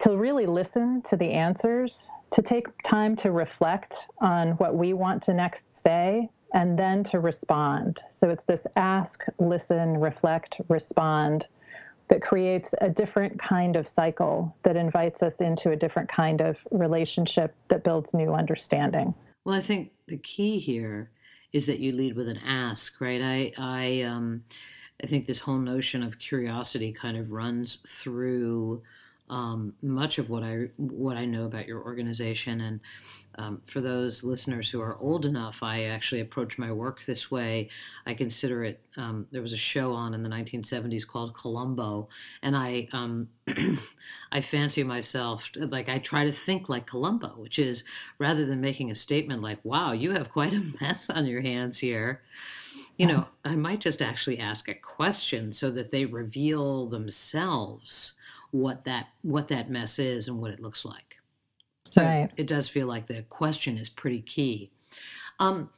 to 0.00 0.16
really 0.16 0.46
listen 0.46 1.00
to 1.02 1.16
the 1.16 1.30
answers, 1.30 2.10
to 2.32 2.42
take 2.42 2.66
time 2.82 3.14
to 3.16 3.30
reflect 3.30 4.08
on 4.20 4.52
what 4.52 4.74
we 4.74 4.92
want 4.92 5.22
to 5.22 5.32
next 5.32 5.72
say 5.72 6.28
and 6.52 6.78
then 6.78 7.02
to 7.04 7.20
respond. 7.20 8.00
So 8.08 8.30
it's 8.30 8.44
this 8.44 8.66
ask, 8.76 9.24
listen, 9.38 9.98
reflect, 9.98 10.60
respond 10.68 11.46
that 12.08 12.20
creates 12.20 12.74
a 12.80 12.90
different 12.90 13.38
kind 13.40 13.76
of 13.76 13.88
cycle 13.88 14.54
that 14.64 14.76
invites 14.76 15.22
us 15.22 15.40
into 15.40 15.70
a 15.70 15.76
different 15.76 16.08
kind 16.08 16.40
of 16.40 16.58
relationship 16.70 17.54
that 17.68 17.84
builds 17.84 18.12
new 18.12 18.34
understanding. 18.34 19.14
Well, 19.44 19.54
I 19.54 19.62
think 19.62 19.92
the 20.06 20.18
key 20.18 20.58
here 20.58 21.10
is 21.52 21.66
that 21.66 21.78
you 21.78 21.92
lead 21.92 22.16
with 22.16 22.28
an 22.28 22.38
ask, 22.38 23.00
right? 23.00 23.20
I 23.22 23.52
I 23.56 24.02
um, 24.02 24.44
I 25.02 25.06
think 25.06 25.26
this 25.26 25.40
whole 25.40 25.58
notion 25.58 26.02
of 26.02 26.18
curiosity 26.18 26.92
kind 26.92 27.16
of 27.16 27.30
runs 27.30 27.78
through 27.86 28.82
um, 29.30 29.74
much 29.82 30.18
of 30.18 30.28
what 30.28 30.42
I 30.42 30.68
what 30.76 31.16
I 31.16 31.24
know 31.24 31.44
about 31.44 31.66
your 31.66 31.82
organization. 31.82 32.60
And 32.60 32.80
um, 33.38 33.62
for 33.66 33.80
those 33.80 34.22
listeners 34.22 34.68
who 34.68 34.80
are 34.82 34.98
old 34.98 35.24
enough, 35.24 35.62
I 35.62 35.84
actually 35.84 36.20
approach 36.20 36.58
my 36.58 36.70
work 36.70 37.04
this 37.06 37.30
way. 37.30 37.70
I 38.04 38.12
consider 38.12 38.62
it. 38.64 38.80
Um, 38.98 39.26
there 39.30 39.40
was 39.40 39.54
a 39.54 39.58
show 39.58 39.92
on 39.92 40.12
in 40.12 40.22
the 40.22 40.28
1970s 40.28 41.06
called 41.06 41.34
Columbo, 41.34 42.08
and 42.42 42.54
I 42.54 42.88
um, 42.92 43.28
I 44.32 44.42
fancy 44.42 44.82
myself 44.82 45.48
like 45.56 45.88
I 45.88 45.98
try 45.98 46.24
to 46.24 46.32
think 46.32 46.68
like 46.68 46.86
Columbo, 46.86 47.34
which 47.38 47.58
is 47.58 47.84
rather 48.18 48.44
than 48.44 48.60
making 48.60 48.90
a 48.90 48.94
statement 48.94 49.40
like 49.40 49.64
"Wow, 49.64 49.92
you 49.92 50.12
have 50.12 50.30
quite 50.30 50.52
a 50.52 50.72
mess 50.80 51.08
on 51.08 51.26
your 51.26 51.40
hands 51.40 51.78
here." 51.78 52.22
You 52.98 53.06
know, 53.06 53.26
I 53.44 53.56
might 53.56 53.80
just 53.80 54.02
actually 54.02 54.38
ask 54.38 54.68
a 54.68 54.74
question 54.74 55.52
so 55.52 55.70
that 55.70 55.90
they 55.90 56.04
reveal 56.04 56.86
themselves 56.86 58.12
what 58.52 58.84
that 58.84 59.08
what 59.22 59.48
that 59.48 59.70
mess 59.70 59.98
is 59.98 60.28
and 60.28 60.40
what 60.40 60.52
it 60.52 60.60
looks 60.60 60.84
like. 60.84 61.16
So 61.90 62.02
right. 62.02 62.30
it 62.36 62.46
does 62.46 62.68
feel 62.68 62.86
like 62.86 63.06
the 63.06 63.22
question 63.22 63.76
is 63.76 63.88
pretty 63.88 64.22
key. 64.22 64.70
Um, 65.40 65.70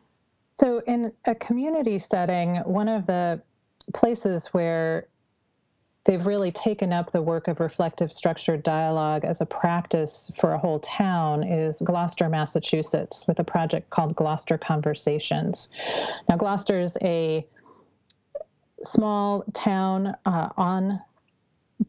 So, 0.55 0.81
in 0.85 1.11
a 1.25 1.35
community 1.35 1.97
setting, 1.99 2.57
one 2.57 2.87
of 2.87 3.07
the 3.07 3.41
places 3.93 4.47
where 4.47 5.07
they've 6.05 6.25
really 6.25 6.51
taken 6.51 6.91
up 6.91 7.11
the 7.11 7.21
work 7.21 7.47
of 7.47 7.59
reflective 7.59 8.11
structured 8.11 8.63
dialogue 8.63 9.23
as 9.23 9.41
a 9.41 9.45
practice 9.45 10.31
for 10.39 10.53
a 10.53 10.57
whole 10.57 10.79
town 10.79 11.43
is 11.43 11.79
Gloucester, 11.81 12.27
Massachusetts, 12.27 13.25
with 13.27 13.39
a 13.39 13.43
project 13.43 13.89
called 13.89 14.15
Gloucester 14.15 14.57
Conversations. 14.57 15.69
Now, 16.27 16.37
Gloucester 16.37 16.79
is 16.79 16.97
a 17.01 17.45
small 18.83 19.43
town 19.53 20.15
uh, 20.25 20.49
on 20.57 21.01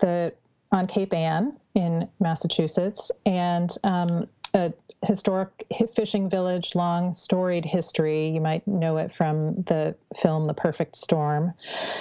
the 0.01 0.33
on 0.71 0.87
Cape 0.87 1.13
Ann 1.13 1.57
in 1.75 2.09
Massachusetts, 2.19 3.11
and 3.27 3.71
um, 3.85 4.27
a 4.55 4.73
historic 5.05 5.67
fishing 5.97 6.31
village, 6.31 6.75
long 6.75 7.15
storied 7.15 7.65
history. 7.65 8.29
You 8.29 8.41
might 8.41 8.67
know 8.67 8.99
it 8.99 9.13
from 9.17 9.63
the 9.63 9.95
film 10.21 10.47
The 10.47 10.55
Perfect 10.55 10.97
Storm. 10.97 11.53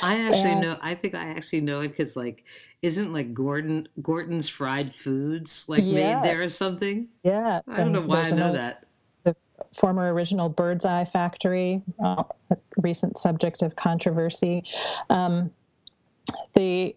I 0.01 0.21
actually 0.21 0.51
and, 0.51 0.61
know. 0.61 0.75
I 0.83 0.95
think 0.95 1.15
I 1.15 1.29
actually 1.29 1.61
know 1.61 1.81
it 1.81 1.89
because 1.89 2.15
like, 2.15 2.43
isn't 2.81 3.13
like 3.13 3.33
Gorton 3.33 3.87
Gorton's 4.01 4.49
Fried 4.49 4.93
Foods 4.93 5.65
like 5.67 5.83
yes. 5.83 5.93
made 5.93 6.29
there 6.29 6.41
or 6.41 6.49
something? 6.49 7.07
Yes. 7.23 7.63
I 7.67 7.77
don't 7.77 7.91
know 7.91 8.01
why 8.01 8.23
I 8.23 8.31
know 8.31 8.53
that. 8.53 8.85
The 9.23 9.35
former 9.79 10.13
original 10.13 10.49
Bird's 10.49 10.85
Eye 10.85 11.07
Factory, 11.11 11.81
uh, 12.03 12.23
a 12.49 12.57
recent 12.77 13.17
subject 13.17 13.61
of 13.61 13.75
controversy. 13.75 14.63
Um, 15.09 15.51
the 16.55 16.95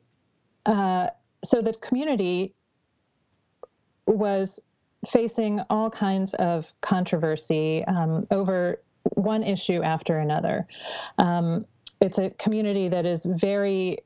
uh, 0.67 1.09
so 1.45 1.61
the 1.61 1.75
community 1.75 2.55
was 4.07 4.61
facing 5.05 5.61
all 5.71 5.91
kinds 5.91 6.35
of 6.35 6.67
controversy 6.81 7.85
um, 7.87 8.27
over 8.31 8.81
one 9.15 9.43
issue 9.43 9.83
after 9.83 10.19
another. 10.19 10.67
Um, 11.19 11.67
it's 12.01 12.19
a 12.19 12.31
community 12.31 12.89
that 12.89 13.07
is 13.07 13.25
very 13.25 13.99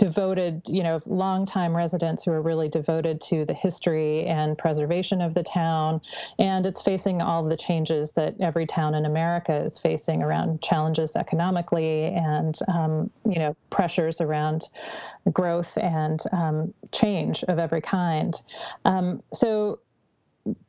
devoted, 0.00 0.62
you 0.66 0.82
know, 0.82 0.98
longtime 1.04 1.76
residents 1.76 2.24
who 2.24 2.30
are 2.30 2.40
really 2.40 2.70
devoted 2.70 3.20
to 3.20 3.44
the 3.44 3.52
history 3.52 4.24
and 4.24 4.56
preservation 4.56 5.20
of 5.20 5.34
the 5.34 5.42
town. 5.42 6.00
And 6.38 6.64
it's 6.64 6.80
facing 6.80 7.20
all 7.20 7.44
the 7.44 7.56
changes 7.56 8.10
that 8.12 8.34
every 8.40 8.66
town 8.66 8.94
in 8.94 9.04
America 9.04 9.54
is 9.54 9.78
facing 9.78 10.22
around 10.22 10.62
challenges 10.62 11.16
economically 11.16 12.04
and, 12.04 12.58
um, 12.66 13.10
you 13.26 13.38
know, 13.38 13.54
pressures 13.68 14.22
around 14.22 14.70
growth 15.34 15.76
and 15.76 16.18
um, 16.32 16.72
change 16.92 17.44
of 17.44 17.58
every 17.58 17.82
kind. 17.82 18.34
Um, 18.86 19.22
so 19.34 19.80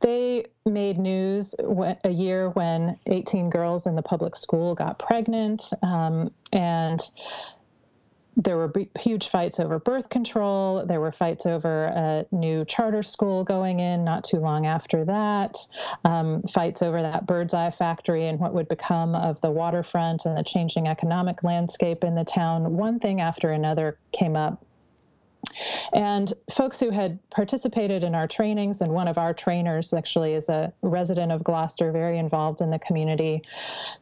they 0.01 0.45
made 0.65 0.99
news 0.99 1.55
a 2.03 2.09
year 2.09 2.49
when 2.49 2.99
18 3.05 3.49
girls 3.49 3.87
in 3.87 3.95
the 3.95 4.01
public 4.01 4.35
school 4.35 4.75
got 4.75 4.99
pregnant 4.99 5.63
um, 5.83 6.31
and 6.51 6.99
there 8.37 8.57
were 8.57 8.71
huge 8.99 9.27
fights 9.27 9.59
over 9.59 9.79
birth 9.79 10.09
control. 10.09 10.85
There 10.85 11.01
were 11.01 11.11
fights 11.11 11.45
over 11.45 11.85
a 11.85 12.25
new 12.31 12.63
charter 12.65 13.03
school 13.03 13.43
going 13.43 13.79
in 13.79 14.03
not 14.03 14.23
too 14.23 14.37
long 14.37 14.65
after 14.65 15.03
that. 15.05 15.57
Um, 16.05 16.43
fights 16.43 16.81
over 16.81 17.01
that 17.01 17.25
bird's 17.25 17.53
eye 17.53 17.71
factory 17.71 18.27
and 18.27 18.39
what 18.39 18.53
would 18.53 18.69
become 18.69 19.15
of 19.15 19.39
the 19.41 19.51
waterfront 19.51 20.25
and 20.25 20.37
the 20.37 20.43
changing 20.43 20.87
economic 20.87 21.43
landscape 21.43 22.03
in 22.03 22.15
the 22.15 22.23
town. 22.23 22.77
One 22.77 22.99
thing 22.99 23.21
after 23.21 23.51
another 23.51 23.97
came 24.13 24.35
up 24.35 24.65
and 25.93 26.33
folks 26.53 26.79
who 26.79 26.89
had 26.89 27.19
participated 27.29 28.03
in 28.03 28.15
our 28.15 28.27
trainings, 28.27 28.81
and 28.81 28.91
one 28.91 29.07
of 29.07 29.17
our 29.17 29.33
trainers 29.33 29.93
actually 29.93 30.33
is 30.33 30.49
a 30.49 30.71
resident 30.81 31.31
of 31.31 31.43
Gloucester, 31.43 31.91
very 31.91 32.17
involved 32.17 32.61
in 32.61 32.69
the 32.69 32.79
community, 32.79 33.41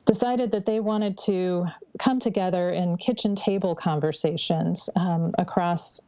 decided 0.06 0.52
that 0.52 0.66
they 0.66 0.80
wanted 0.80 1.18
to 1.26 1.66
come 2.00 2.20
together 2.20 2.72
in 2.72 2.98
kitchen 2.98 3.36
table 3.36 3.76
conversations 3.76 4.90
um, 4.96 5.34
across 5.38 6.00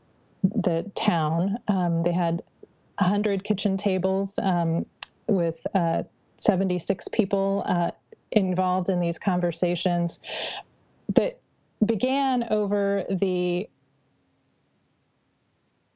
the 0.44 0.90
town. 0.96 1.58
Um, 1.68 2.04
they 2.04 2.14
had 2.14 2.42
100 2.98 3.44
kitchen 3.44 3.78
tables 3.78 4.38
um, 4.42 4.86
with 5.28 5.56
uh, 5.74 6.04
76 6.38 7.08
people 7.10 7.64
uh, 7.68 7.92
involved 8.32 8.90
in 8.90 9.00
these 9.00 9.20
conversations 9.20 10.20
that 11.16 11.40
began 11.86 12.46
over 12.50 13.06
the 13.10 13.68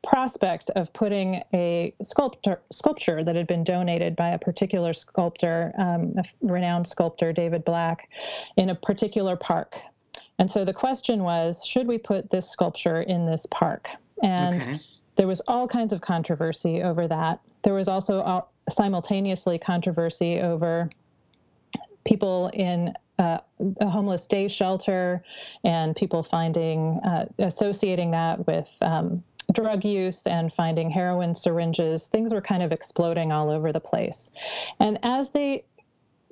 prospect 0.05 0.69
of 0.71 0.91
putting 0.93 1.41
a 1.53 1.93
sculptor 2.01 2.61
sculpture 2.71 3.23
that 3.23 3.35
had 3.35 3.47
been 3.47 3.63
donated 3.63 4.15
by 4.15 4.29
a 4.29 4.37
particular 4.37 4.93
sculptor, 4.93 5.73
um, 5.77 6.13
a 6.17 6.23
renowned 6.41 6.87
sculptor, 6.87 7.33
David 7.33 7.65
Black, 7.65 8.09
in 8.57 8.69
a 8.69 8.75
particular 8.75 9.35
park. 9.35 9.75
And 10.39 10.51
so 10.51 10.65
the 10.65 10.73
question 10.73 11.23
was, 11.23 11.65
should 11.65 11.87
we 11.87 11.97
put 11.97 12.29
this 12.29 12.49
sculpture 12.49 13.01
in 13.01 13.25
this 13.25 13.45
park? 13.49 13.87
And 14.21 14.61
okay. 14.61 14.81
there 15.15 15.27
was 15.27 15.41
all 15.47 15.67
kinds 15.67 15.93
of 15.93 16.01
controversy 16.01 16.83
over 16.83 17.07
that. 17.07 17.39
There 17.63 17.73
was 17.73 17.87
also 17.87 18.47
simultaneously 18.69 19.57
controversy 19.57 20.39
over 20.39 20.89
people 22.05 22.51
in 22.53 22.93
uh, 23.17 23.37
a 23.79 23.89
homeless 23.89 24.27
day 24.27 24.47
shelter 24.47 25.23
and 25.63 25.95
people 25.95 26.21
finding 26.21 26.99
uh, 27.05 27.25
associating 27.39 28.11
that 28.11 28.45
with 28.45 28.67
um, 28.81 29.23
drug 29.55 29.83
use 29.83 30.27
and 30.27 30.53
finding 30.53 30.89
heroin 30.89 31.33
syringes. 31.33 32.07
Things 32.07 32.33
were 32.33 32.41
kind 32.41 32.61
of 32.61 32.71
exploding 32.71 33.31
all 33.31 33.49
over 33.49 33.71
the 33.71 33.79
place. 33.79 34.29
And 34.79 34.99
as 35.03 35.31
they 35.31 35.63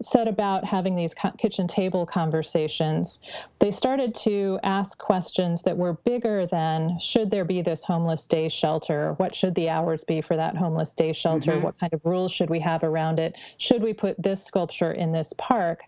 set 0.01 0.27
about 0.27 0.65
having 0.65 0.95
these 0.95 1.13
kitchen 1.37 1.67
table 1.67 2.05
conversations, 2.05 3.19
they 3.59 3.71
started 3.71 4.13
to 4.13 4.59
ask 4.63 4.97
questions 4.97 5.61
that 5.61 5.77
were 5.77 5.93
bigger 5.93 6.45
than 6.47 6.99
should 6.99 7.31
there 7.31 7.45
be 7.45 7.61
this 7.61 7.83
homeless 7.83 8.25
day 8.25 8.49
shelter? 8.49 9.13
What 9.17 9.35
should 9.35 9.55
the 9.55 9.69
hours 9.69 10.03
be 10.03 10.21
for 10.21 10.35
that 10.35 10.57
homeless 10.57 10.93
day 10.93 11.13
shelter? 11.13 11.53
Mm-hmm. 11.53 11.63
What 11.63 11.79
kind 11.79 11.93
of 11.93 12.01
rules 12.03 12.31
should 12.31 12.49
we 12.49 12.59
have 12.59 12.83
around 12.83 13.19
it? 13.19 13.35
Should 13.57 13.81
we 13.81 13.93
put 13.93 14.21
this 14.21 14.43
sculpture 14.43 14.91
in 14.91 15.11
this 15.11 15.33
park? 15.37 15.81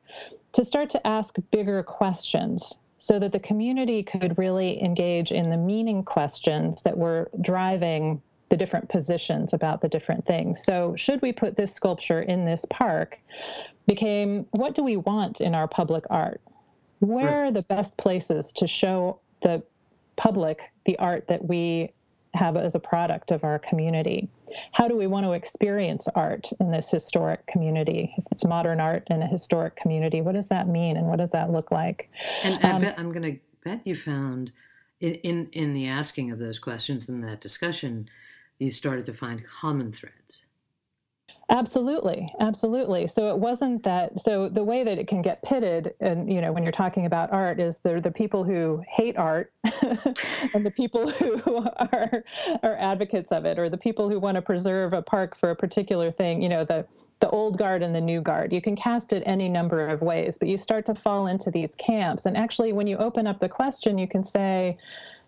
To 0.53 0.63
start 0.63 0.89
to 0.91 1.05
ask 1.05 1.35
bigger 1.51 1.83
questions 1.83 2.75
so 3.05 3.19
that 3.19 3.31
the 3.31 3.39
community 3.39 4.01
could 4.01 4.35
really 4.35 4.81
engage 4.81 5.31
in 5.31 5.51
the 5.51 5.57
meaning 5.57 6.01
questions 6.01 6.81
that 6.81 6.97
were 6.97 7.29
driving 7.39 8.19
the 8.49 8.57
different 8.57 8.89
positions 8.89 9.53
about 9.53 9.79
the 9.79 9.87
different 9.87 10.25
things. 10.25 10.63
So, 10.63 10.95
should 10.97 11.21
we 11.21 11.31
put 11.31 11.55
this 11.55 11.71
sculpture 11.71 12.23
in 12.23 12.45
this 12.45 12.65
park? 12.71 13.19
Became 13.85 14.47
what 14.51 14.73
do 14.73 14.83
we 14.83 14.97
want 14.97 15.39
in 15.39 15.53
our 15.53 15.67
public 15.67 16.03
art? 16.09 16.41
Where 16.97 17.45
are 17.45 17.51
the 17.51 17.61
best 17.61 17.95
places 17.97 18.51
to 18.53 18.65
show 18.65 19.19
the 19.43 19.61
public 20.15 20.71
the 20.87 20.97
art 20.97 21.27
that 21.27 21.47
we 21.47 21.91
have 22.35 22.55
as 22.57 22.75
a 22.75 22.79
product 22.79 23.31
of 23.31 23.43
our 23.43 23.59
community? 23.59 24.29
How 24.71 24.87
do 24.87 24.95
we 24.95 25.07
want 25.07 25.25
to 25.25 25.33
experience 25.33 26.07
art 26.15 26.49
in 26.59 26.71
this 26.71 26.89
historic 26.89 27.45
community? 27.47 28.13
If 28.17 28.25
it's 28.31 28.45
modern 28.45 28.79
art 28.79 29.03
in 29.09 29.21
a 29.21 29.27
historic 29.27 29.75
community, 29.75 30.21
what 30.21 30.33
does 30.35 30.47
that 30.49 30.67
mean 30.67 30.97
and 30.97 31.07
what 31.07 31.17
does 31.17 31.31
that 31.31 31.51
look 31.51 31.71
like? 31.71 32.09
And 32.43 32.63
um, 32.63 32.75
I 32.75 32.79
bet, 32.79 32.99
I'm 32.99 33.11
going 33.11 33.33
to 33.33 33.39
bet 33.63 33.81
you 33.85 33.95
found 33.95 34.51
in, 35.01 35.15
in, 35.15 35.49
in 35.53 35.73
the 35.73 35.87
asking 35.87 36.31
of 36.31 36.39
those 36.39 36.59
questions 36.59 37.09
in 37.09 37.21
that 37.21 37.41
discussion, 37.41 38.09
you 38.59 38.71
started 38.71 39.05
to 39.05 39.13
find 39.13 39.43
common 39.45 39.91
threads. 39.91 40.44
Absolutely, 41.49 42.33
absolutely. 42.39 43.07
So 43.07 43.29
it 43.29 43.37
wasn't 43.37 43.83
that. 43.83 44.19
So 44.19 44.49
the 44.49 44.63
way 44.63 44.83
that 44.83 44.97
it 44.97 45.07
can 45.07 45.21
get 45.21 45.43
pitted, 45.43 45.93
and 45.99 46.31
you 46.31 46.41
know, 46.41 46.51
when 46.51 46.63
you're 46.63 46.71
talking 46.71 47.05
about 47.05 47.31
art, 47.31 47.59
is 47.59 47.77
there 47.79 48.01
the 48.01 48.09
people 48.09 48.43
who 48.43 48.81
hate 48.89 49.15
art, 49.15 49.53
and 49.63 50.65
the 50.65 50.73
people 50.75 51.09
who 51.11 51.39
are 51.77 52.23
are 52.63 52.75
advocates 52.77 53.31
of 53.31 53.45
it, 53.45 53.59
or 53.59 53.69
the 53.69 53.77
people 53.77 54.09
who 54.09 54.19
want 54.19 54.35
to 54.35 54.41
preserve 54.41 54.93
a 54.93 55.03
park 55.03 55.37
for 55.39 55.51
a 55.51 55.55
particular 55.55 56.11
thing. 56.11 56.41
You 56.41 56.49
know, 56.49 56.65
the 56.65 56.83
the 57.19 57.29
old 57.29 57.59
guard 57.59 57.83
and 57.83 57.93
the 57.93 58.01
new 58.01 58.21
guard. 58.21 58.51
You 58.51 58.61
can 58.61 58.75
cast 58.75 59.13
it 59.13 59.21
any 59.27 59.47
number 59.47 59.87
of 59.87 60.01
ways, 60.01 60.39
but 60.39 60.47
you 60.47 60.57
start 60.57 60.85
to 60.87 60.95
fall 60.95 61.27
into 61.27 61.51
these 61.51 61.75
camps. 61.75 62.25
And 62.25 62.35
actually, 62.35 62.73
when 62.73 62.87
you 62.87 62.97
open 62.97 63.27
up 63.27 63.39
the 63.39 63.49
question, 63.49 63.99
you 63.99 64.07
can 64.07 64.23
say, 64.23 64.77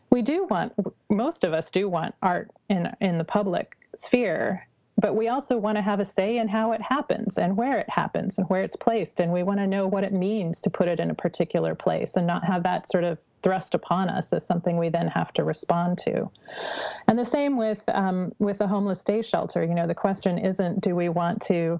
we 0.10 0.23
do 0.23 0.45
want 0.49 0.73
most 1.10 1.43
of 1.43 1.53
us 1.53 1.69
do 1.69 1.88
want 1.88 2.15
art 2.23 2.49
in 2.69 2.89
in 3.01 3.19
the 3.19 3.23
public 3.23 3.77
sphere 3.95 4.67
but 4.99 5.15
we 5.15 5.27
also 5.27 5.57
want 5.57 5.77
to 5.77 5.81
have 5.81 5.99
a 5.99 6.05
say 6.05 6.38
in 6.38 6.47
how 6.47 6.71
it 6.71 6.81
happens 6.81 7.38
and 7.38 7.55
where 7.55 7.79
it 7.79 7.89
happens 7.89 8.38
and 8.38 8.49
where 8.49 8.63
it's 8.63 8.75
placed. 8.75 9.19
And 9.19 9.31
we 9.31 9.43
want 9.43 9.60
to 9.60 9.67
know 9.67 9.88
what 9.88 10.03
it 10.03 10.12
means 10.12 10.62
to 10.62 10.69
put 10.71 10.88
it 10.88 10.99
in 10.99 11.12
a 11.12 11.15
particular 11.15 11.75
place 11.75 12.15
and 12.15 12.25
not 12.25 12.43
have 12.43 12.63
that 12.63 12.88
sort 12.88 13.03
of 13.03 13.19
thrust 13.43 13.75
upon 13.75 14.10
us 14.10 14.33
as 14.33 14.45
something 14.45 14.77
we 14.77 14.89
then 14.89 15.07
have 15.07 15.31
to 15.33 15.43
respond 15.43 15.99
to. 15.99 16.29
And 17.07 17.17
the 17.17 17.25
same 17.25 17.57
with 17.57 17.83
um, 17.89 18.33
with 18.39 18.57
the 18.57 18.67
homeless 18.67 19.03
day 19.03 19.21
shelter. 19.21 19.63
You 19.63 19.75
know 19.75 19.88
the 19.88 19.95
question 19.95 20.39
isn't 20.39 20.81
do 20.81 20.95
we 20.95 21.10
want 21.10 21.43
to 21.43 21.79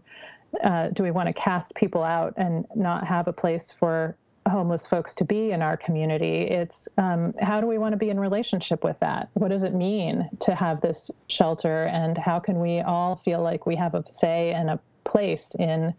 uh, 0.64 0.90
do 0.90 1.02
we 1.02 1.12
want 1.12 1.28
to 1.28 1.34
cast 1.34 1.74
people 1.76 2.04
out 2.04 2.34
and 2.38 2.66
not 2.76 3.06
have 3.08 3.28
a 3.28 3.34
place 3.34 3.72
for 3.72 4.16
homeless 4.50 4.88
folks 4.88 5.14
to 5.16 5.26
be 5.26 5.52
in 5.52 5.62
our 5.62 5.78
community. 5.78 6.42
It's 6.42 6.88
um, 6.98 7.34
how 7.42 7.62
do 7.62 7.68
we 7.68 7.78
want 7.78 7.94
to 7.94 7.98
be 7.98 8.10
in 8.10 8.20
relationship 8.20 8.84
with 8.84 9.00
that? 9.00 9.30
What 9.34 9.50
does 9.50 9.64
it 9.64 9.74
mean 9.74 10.30
to 10.42 10.56
have 10.56 10.82
this 10.82 11.12
shelter, 11.28 11.86
and 11.86 12.18
how 12.18 12.40
can 12.40 12.60
we 12.60 12.82
all 12.82 13.18
feel 13.18 13.42
like 13.42 13.66
we 13.66 13.76
have 13.76 13.96
a 13.96 14.04
say 14.10 14.54
and 14.54 14.70
a 14.70 14.80
place 15.04 15.56
in 15.58 15.94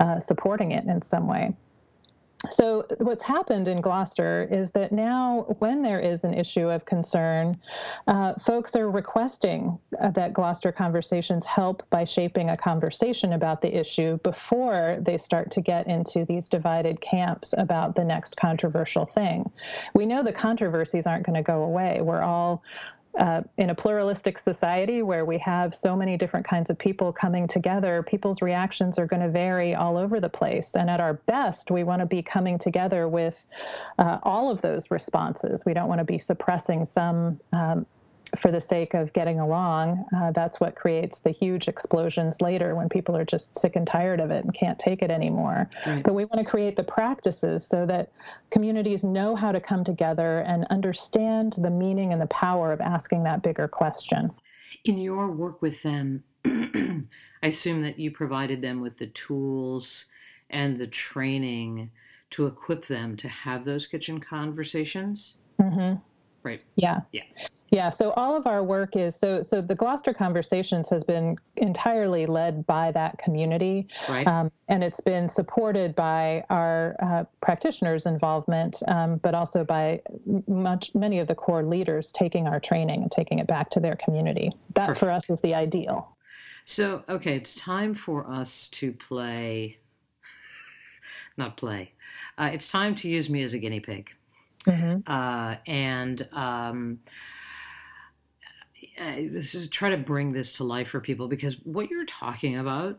uh, 0.00 0.20
supporting 0.20 0.72
it 0.72 0.84
in 0.84 1.02
some 1.02 1.26
way? 1.26 1.54
So, 2.50 2.86
what's 2.98 3.22
happened 3.22 3.66
in 3.66 3.80
Gloucester 3.80 4.46
is 4.50 4.70
that 4.72 4.92
now, 4.92 5.46
when 5.58 5.82
there 5.82 5.98
is 5.98 6.22
an 6.22 6.34
issue 6.34 6.68
of 6.68 6.84
concern, 6.84 7.56
uh, 8.06 8.34
folks 8.34 8.76
are 8.76 8.90
requesting 8.90 9.78
uh, 10.00 10.10
that 10.10 10.34
Gloucester 10.34 10.70
Conversations 10.70 11.46
help 11.46 11.82
by 11.90 12.04
shaping 12.04 12.50
a 12.50 12.56
conversation 12.56 13.32
about 13.32 13.62
the 13.62 13.74
issue 13.74 14.18
before 14.18 14.98
they 15.00 15.16
start 15.16 15.50
to 15.52 15.60
get 15.62 15.86
into 15.86 16.26
these 16.26 16.48
divided 16.48 17.00
camps 17.00 17.54
about 17.56 17.96
the 17.96 18.04
next 18.04 18.36
controversial 18.36 19.06
thing. 19.06 19.50
We 19.94 20.04
know 20.04 20.22
the 20.22 20.32
controversies 20.32 21.06
aren't 21.06 21.24
going 21.24 21.36
to 21.36 21.42
go 21.42 21.62
away. 21.62 22.00
We're 22.02 22.22
all 22.22 22.62
uh, 23.18 23.42
in 23.56 23.70
a 23.70 23.74
pluralistic 23.74 24.38
society 24.38 25.02
where 25.02 25.24
we 25.24 25.38
have 25.38 25.74
so 25.74 25.96
many 25.96 26.16
different 26.16 26.46
kinds 26.46 26.70
of 26.70 26.78
people 26.78 27.12
coming 27.12 27.48
together, 27.48 28.02
people's 28.02 28.42
reactions 28.42 28.98
are 28.98 29.06
going 29.06 29.22
to 29.22 29.30
vary 29.30 29.74
all 29.74 29.96
over 29.96 30.20
the 30.20 30.28
place. 30.28 30.74
And 30.74 30.90
at 30.90 31.00
our 31.00 31.14
best, 31.14 31.70
we 31.70 31.82
want 31.82 32.00
to 32.00 32.06
be 32.06 32.22
coming 32.22 32.58
together 32.58 33.08
with 33.08 33.46
uh, 33.98 34.18
all 34.22 34.50
of 34.50 34.60
those 34.60 34.90
responses. 34.90 35.64
We 35.64 35.74
don't 35.74 35.88
want 35.88 36.00
to 36.00 36.04
be 36.04 36.18
suppressing 36.18 36.84
some 36.84 37.40
um, 37.52 37.86
for 38.36 38.50
the 38.50 38.60
sake 38.60 38.94
of 38.94 39.12
getting 39.12 39.40
along, 39.40 40.04
uh, 40.16 40.32
that's 40.32 40.60
what 40.60 40.74
creates 40.74 41.20
the 41.20 41.30
huge 41.30 41.68
explosions 41.68 42.40
later 42.40 42.74
when 42.74 42.88
people 42.88 43.16
are 43.16 43.24
just 43.24 43.58
sick 43.58 43.76
and 43.76 43.86
tired 43.86 44.20
of 44.20 44.30
it 44.30 44.44
and 44.44 44.54
can't 44.54 44.78
take 44.78 45.02
it 45.02 45.10
anymore. 45.10 45.68
Right. 45.86 46.02
But 46.02 46.14
we 46.14 46.24
want 46.24 46.44
to 46.44 46.50
create 46.50 46.76
the 46.76 46.82
practices 46.82 47.66
so 47.66 47.86
that 47.86 48.12
communities 48.50 49.04
know 49.04 49.36
how 49.36 49.52
to 49.52 49.60
come 49.60 49.84
together 49.84 50.40
and 50.40 50.66
understand 50.70 51.54
the 51.58 51.70
meaning 51.70 52.12
and 52.12 52.20
the 52.20 52.26
power 52.26 52.72
of 52.72 52.80
asking 52.80 53.24
that 53.24 53.42
bigger 53.42 53.68
question. 53.68 54.30
In 54.84 54.98
your 54.98 55.30
work 55.30 55.62
with 55.62 55.82
them, 55.82 56.22
I 56.44 57.48
assume 57.48 57.82
that 57.82 57.98
you 57.98 58.10
provided 58.10 58.62
them 58.62 58.80
with 58.80 58.98
the 58.98 59.08
tools 59.08 60.06
and 60.50 60.78
the 60.78 60.86
training 60.86 61.90
to 62.30 62.46
equip 62.46 62.86
them 62.86 63.16
to 63.16 63.28
have 63.28 63.64
those 63.64 63.86
kitchen 63.86 64.20
conversations. 64.20 65.34
Mm-hmm. 65.60 66.00
Right. 66.42 66.62
Yeah. 66.76 67.00
Yeah. 67.12 67.22
Yeah, 67.70 67.90
so 67.90 68.12
all 68.12 68.36
of 68.36 68.46
our 68.46 68.62
work 68.62 68.96
is 68.96 69.16
so 69.16 69.42
so 69.42 69.60
the 69.60 69.74
Gloucester 69.74 70.14
Conversations 70.14 70.88
has 70.90 71.02
been 71.02 71.36
entirely 71.56 72.26
led 72.26 72.66
by 72.66 72.92
that 72.92 73.18
community, 73.18 73.88
right. 74.08 74.26
um, 74.26 74.52
and 74.68 74.84
it's 74.84 75.00
been 75.00 75.28
supported 75.28 75.94
by 75.94 76.44
our 76.48 76.96
uh, 77.02 77.24
practitioners' 77.40 78.06
involvement, 78.06 78.82
um, 78.86 79.16
but 79.18 79.34
also 79.34 79.64
by 79.64 80.00
much 80.46 80.94
many 80.94 81.18
of 81.18 81.26
the 81.26 81.34
core 81.34 81.64
leaders 81.64 82.12
taking 82.12 82.46
our 82.46 82.60
training 82.60 83.02
and 83.02 83.10
taking 83.10 83.40
it 83.40 83.48
back 83.48 83.70
to 83.70 83.80
their 83.80 83.96
community. 83.96 84.52
That 84.74 84.86
Perfect. 84.86 85.00
for 85.00 85.10
us 85.10 85.30
is 85.30 85.40
the 85.40 85.54
ideal. 85.54 86.16
So 86.66 87.02
okay, 87.08 87.36
it's 87.36 87.54
time 87.54 87.94
for 87.94 88.28
us 88.30 88.68
to 88.72 88.92
play. 88.92 89.78
Not 91.36 91.56
play. 91.56 91.92
Uh, 92.38 92.50
it's 92.52 92.70
time 92.70 92.94
to 92.96 93.08
use 93.08 93.28
me 93.28 93.42
as 93.42 93.54
a 93.54 93.58
guinea 93.58 93.80
pig. 93.80 94.12
Mm-hmm. 94.66 95.10
Uh, 95.10 95.56
and 95.66 96.28
um, 96.32 96.98
I 98.98 99.30
try 99.70 99.90
to 99.90 99.96
bring 99.96 100.32
this 100.32 100.52
to 100.54 100.64
life 100.64 100.88
for 100.88 101.00
people 101.00 101.28
because 101.28 101.54
what 101.64 101.90
you're 101.90 102.06
talking 102.06 102.58
about, 102.58 102.98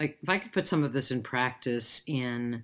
like 0.00 0.18
if 0.22 0.28
I 0.28 0.38
could 0.38 0.52
put 0.52 0.68
some 0.68 0.84
of 0.84 0.92
this 0.92 1.10
in 1.10 1.22
practice 1.22 2.02
in 2.06 2.62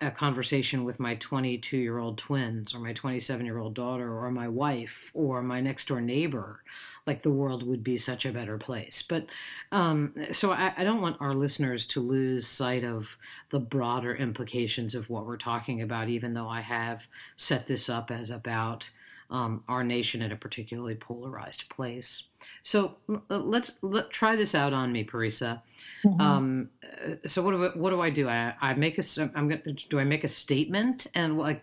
a 0.00 0.10
conversation 0.10 0.84
with 0.84 1.00
my 1.00 1.16
22 1.16 1.76
year 1.76 1.98
old 1.98 2.16
twins 2.16 2.74
or 2.74 2.78
my 2.78 2.92
27 2.92 3.44
year 3.44 3.58
old 3.58 3.74
daughter 3.74 4.18
or 4.18 4.30
my 4.30 4.48
wife 4.48 5.10
or 5.14 5.42
my 5.42 5.60
next 5.60 5.88
door 5.88 6.00
neighbor, 6.00 6.62
like 7.06 7.22
the 7.22 7.30
world 7.30 7.66
would 7.66 7.82
be 7.82 7.98
such 7.98 8.24
a 8.24 8.32
better 8.32 8.56
place. 8.56 9.02
But 9.06 9.26
um, 9.72 10.14
so 10.32 10.52
I, 10.52 10.72
I 10.76 10.84
don't 10.84 11.02
want 11.02 11.20
our 11.20 11.34
listeners 11.34 11.86
to 11.86 12.00
lose 12.00 12.46
sight 12.46 12.84
of 12.84 13.08
the 13.50 13.60
broader 13.60 14.14
implications 14.14 14.94
of 14.94 15.10
what 15.10 15.26
we're 15.26 15.36
talking 15.36 15.82
about, 15.82 16.08
even 16.08 16.34
though 16.34 16.48
I 16.48 16.60
have 16.60 17.02
set 17.36 17.66
this 17.66 17.88
up 17.88 18.10
as 18.10 18.30
about 18.30 18.88
um, 19.30 19.62
our 19.68 19.82
nation 19.82 20.22
in 20.22 20.32
a 20.32 20.36
particularly 20.36 20.94
polarized 20.94 21.68
place. 21.68 22.24
So 22.62 22.96
uh, 23.08 23.38
let's 23.38 23.72
let 23.82 24.10
try 24.10 24.36
this 24.36 24.54
out 24.54 24.72
on 24.72 24.92
me, 24.92 25.04
Parisa. 25.04 25.60
Mm-hmm. 26.04 26.20
Um, 26.20 26.68
uh, 26.84 27.14
so 27.26 27.42
what 27.42 27.52
do 27.52 27.64
I, 27.64 27.68
what 27.70 27.90
do 27.90 28.00
I 28.00 28.10
do? 28.10 28.28
I, 28.28 28.54
I 28.60 28.74
make 28.74 28.98
a 28.98 29.02
I'm 29.34 29.48
going 29.48 29.62
to 29.62 29.72
do 29.72 29.98
I 29.98 30.04
make 30.04 30.24
a 30.24 30.28
statement 30.28 31.06
and 31.14 31.38
like 31.38 31.62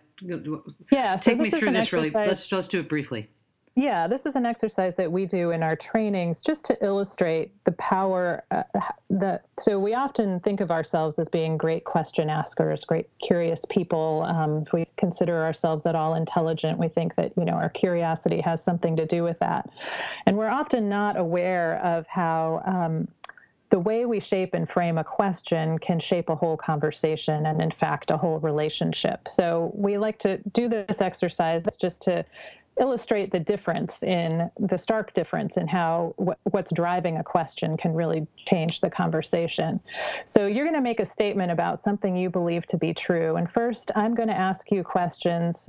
yeah 0.90 1.16
take 1.16 1.36
so 1.36 1.42
me 1.42 1.50
through 1.50 1.72
this 1.72 1.82
exercise. 1.82 1.92
really. 1.92 2.10
Let's 2.10 2.50
let's 2.50 2.68
do 2.68 2.80
it 2.80 2.88
briefly. 2.88 3.28
Yeah, 3.74 4.06
this 4.06 4.26
is 4.26 4.36
an 4.36 4.44
exercise 4.44 4.96
that 4.96 5.10
we 5.10 5.24
do 5.24 5.50
in 5.50 5.62
our 5.62 5.76
trainings 5.76 6.42
just 6.42 6.66
to 6.66 6.84
illustrate 6.84 7.52
the 7.64 7.72
power 7.72 8.44
uh, 8.50 8.64
that. 9.08 9.46
So 9.58 9.78
we 9.78 9.94
often 9.94 10.40
think 10.40 10.60
of 10.60 10.70
ourselves 10.70 11.18
as 11.18 11.26
being 11.28 11.56
great 11.56 11.84
question 11.84 12.28
askers, 12.28 12.84
great 12.84 13.08
curious 13.22 13.64
people. 13.70 14.26
Um, 14.28 14.66
we 14.74 14.86
consider 15.02 15.42
ourselves 15.42 15.84
at 15.84 15.96
all 15.96 16.14
intelligent, 16.14 16.78
we 16.78 16.86
think 16.86 17.16
that 17.16 17.32
you 17.36 17.44
know 17.44 17.54
our 17.54 17.68
curiosity 17.68 18.40
has 18.40 18.62
something 18.62 18.94
to 18.94 19.04
do 19.04 19.24
with 19.24 19.36
that, 19.40 19.68
and 20.26 20.36
we're 20.36 20.48
often 20.48 20.88
not 20.88 21.16
aware 21.16 21.80
of 21.84 22.06
how. 22.06 22.62
Um, 22.64 23.08
the 23.70 23.78
way 23.78 24.04
we 24.04 24.20
shape 24.20 24.52
and 24.52 24.68
frame 24.68 24.98
a 24.98 25.04
question 25.04 25.78
can 25.78 25.98
shape 25.98 26.28
a 26.28 26.36
whole 26.36 26.58
conversation 26.58 27.46
and, 27.46 27.62
in 27.62 27.70
fact, 27.70 28.10
a 28.10 28.18
whole 28.18 28.38
relationship. 28.40 29.26
So, 29.30 29.72
we 29.74 29.96
like 29.96 30.18
to 30.18 30.36
do 30.52 30.68
this 30.68 31.00
exercise 31.00 31.62
just 31.80 32.02
to 32.02 32.22
illustrate 32.80 33.30
the 33.30 33.38
difference 33.38 34.02
in 34.02 34.50
the 34.58 34.78
stark 34.78 35.14
difference 35.14 35.56
in 35.56 35.68
how 35.68 36.14
what's 36.44 36.72
driving 36.72 37.18
a 37.18 37.24
question 37.24 37.76
can 37.76 37.92
really 37.92 38.26
change 38.48 38.80
the 38.80 38.90
conversation. 38.90 39.78
So 40.26 40.46
you're 40.46 40.64
going 40.64 40.76
to 40.76 40.80
make 40.80 41.00
a 41.00 41.06
statement 41.06 41.52
about 41.52 41.80
something 41.80 42.16
you 42.16 42.30
believe 42.30 42.66
to 42.66 42.78
be 42.78 42.94
true. 42.94 43.36
And 43.36 43.50
first, 43.50 43.90
I'm 43.94 44.14
going 44.14 44.28
to 44.28 44.38
ask 44.38 44.70
you 44.70 44.82
questions 44.82 45.68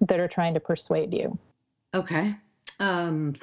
that 0.00 0.20
are 0.20 0.28
trying 0.28 0.54
to 0.54 0.60
persuade 0.60 1.12
you. 1.12 1.36
Okay. 1.94 2.34
Um, 2.78 3.34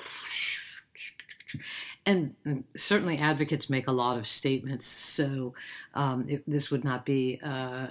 and 2.06 2.34
certainly 2.76 3.18
advocates 3.18 3.70
make 3.70 3.88
a 3.88 3.92
lot 3.92 4.18
of 4.18 4.28
statements, 4.28 4.86
so 4.86 5.54
um, 5.94 6.26
it, 6.28 6.44
this 6.48 6.70
would 6.70 6.84
not 6.84 7.06
be 7.06 7.40
uh, 7.44 7.88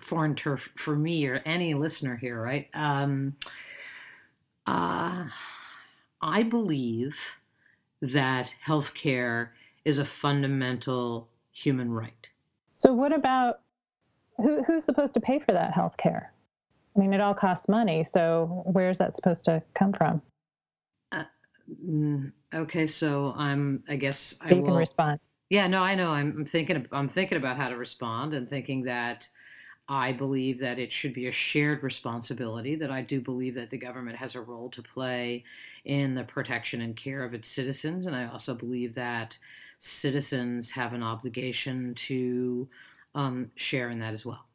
foreign 0.00 0.34
turf 0.34 0.68
for 0.76 0.96
me 0.96 1.26
or 1.26 1.36
any 1.46 1.74
listener 1.74 2.16
here, 2.16 2.40
right? 2.42 2.68
Um, 2.74 3.34
uh, 4.66 5.24
I 6.20 6.42
believe 6.42 7.16
that 8.00 8.54
healthcare 8.66 9.48
is 9.84 9.98
a 9.98 10.04
fundamental 10.04 11.28
human 11.52 11.90
right. 11.90 12.26
So, 12.76 12.92
what 12.92 13.14
about 13.14 13.60
who, 14.38 14.62
who's 14.64 14.84
supposed 14.84 15.14
to 15.14 15.20
pay 15.20 15.38
for 15.38 15.52
that 15.52 15.72
health 15.72 15.96
care? 15.96 16.32
I 16.96 17.00
mean, 17.00 17.12
it 17.12 17.20
all 17.20 17.34
costs 17.34 17.68
money. 17.68 18.04
So, 18.04 18.62
where's 18.66 18.98
that 18.98 19.14
supposed 19.14 19.44
to 19.46 19.62
come 19.78 19.92
from? 19.92 20.22
Uh, 21.12 21.24
mm, 21.86 22.32
okay, 22.54 22.86
so 22.86 23.34
I'm. 23.36 23.82
I 23.88 23.96
guess 23.96 24.36
I 24.40 24.50
you 24.50 24.56
will, 24.56 24.68
can 24.68 24.74
respond. 24.74 25.20
Yeah, 25.50 25.66
no, 25.66 25.82
I 25.82 25.94
know. 25.94 26.10
I'm 26.10 26.44
thinking. 26.44 26.86
I'm 26.92 27.08
thinking 27.08 27.38
about 27.38 27.56
how 27.56 27.68
to 27.68 27.76
respond, 27.76 28.34
and 28.34 28.48
thinking 28.48 28.84
that 28.84 29.28
I 29.88 30.12
believe 30.12 30.60
that 30.60 30.78
it 30.78 30.92
should 30.92 31.12
be 31.12 31.26
a 31.26 31.32
shared 31.32 31.82
responsibility. 31.82 32.74
That 32.74 32.90
I 32.90 33.02
do 33.02 33.20
believe 33.20 33.54
that 33.56 33.70
the 33.70 33.78
government 33.78 34.16
has 34.16 34.34
a 34.34 34.40
role 34.40 34.70
to 34.70 34.82
play 34.82 35.44
in 35.84 36.14
the 36.14 36.24
protection 36.24 36.80
and 36.80 36.96
care 36.96 37.22
of 37.22 37.34
its 37.34 37.48
citizens, 37.50 38.06
and 38.06 38.16
I 38.16 38.26
also 38.26 38.54
believe 38.54 38.94
that 38.94 39.36
citizens 39.78 40.70
have 40.70 40.94
an 40.94 41.02
obligation 41.02 41.94
to 41.94 42.68
um, 43.14 43.50
share 43.56 43.90
in 43.90 43.98
that 44.00 44.14
as 44.14 44.24
well. 44.24 44.46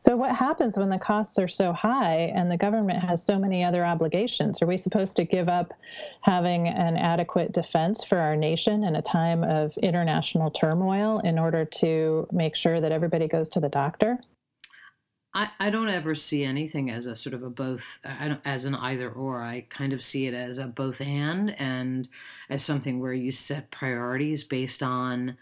So, 0.00 0.16
what 0.16 0.34
happens 0.34 0.76
when 0.76 0.90
the 0.90 0.98
costs 0.98 1.40
are 1.40 1.48
so 1.48 1.72
high 1.72 2.32
and 2.34 2.48
the 2.48 2.56
government 2.56 3.02
has 3.02 3.24
so 3.24 3.36
many 3.36 3.64
other 3.64 3.84
obligations? 3.84 4.62
Are 4.62 4.66
we 4.66 4.76
supposed 4.76 5.16
to 5.16 5.24
give 5.24 5.48
up 5.48 5.74
having 6.20 6.68
an 6.68 6.96
adequate 6.96 7.50
defense 7.52 8.04
for 8.04 8.16
our 8.18 8.36
nation 8.36 8.84
in 8.84 8.94
a 8.94 9.02
time 9.02 9.42
of 9.42 9.76
international 9.78 10.52
turmoil 10.52 11.18
in 11.24 11.36
order 11.36 11.64
to 11.64 12.28
make 12.30 12.54
sure 12.54 12.80
that 12.80 12.92
everybody 12.92 13.26
goes 13.26 13.48
to 13.50 13.60
the 13.60 13.68
doctor? 13.68 14.20
I, 15.34 15.50
I 15.58 15.70
don't 15.70 15.88
ever 15.88 16.14
see 16.14 16.44
anything 16.44 16.90
as 16.90 17.06
a 17.06 17.16
sort 17.16 17.34
of 17.34 17.42
a 17.42 17.50
both 17.50 17.98
as 18.44 18.66
an 18.66 18.76
either 18.76 19.10
or. 19.10 19.42
I 19.42 19.66
kind 19.68 19.92
of 19.92 20.04
see 20.04 20.28
it 20.28 20.34
as 20.34 20.58
a 20.58 20.66
both 20.66 21.00
and 21.00 21.58
and 21.60 22.08
as 22.50 22.64
something 22.64 23.00
where 23.00 23.12
you 23.12 23.32
set 23.32 23.68
priorities 23.72 24.44
based 24.44 24.82
on 24.82 25.36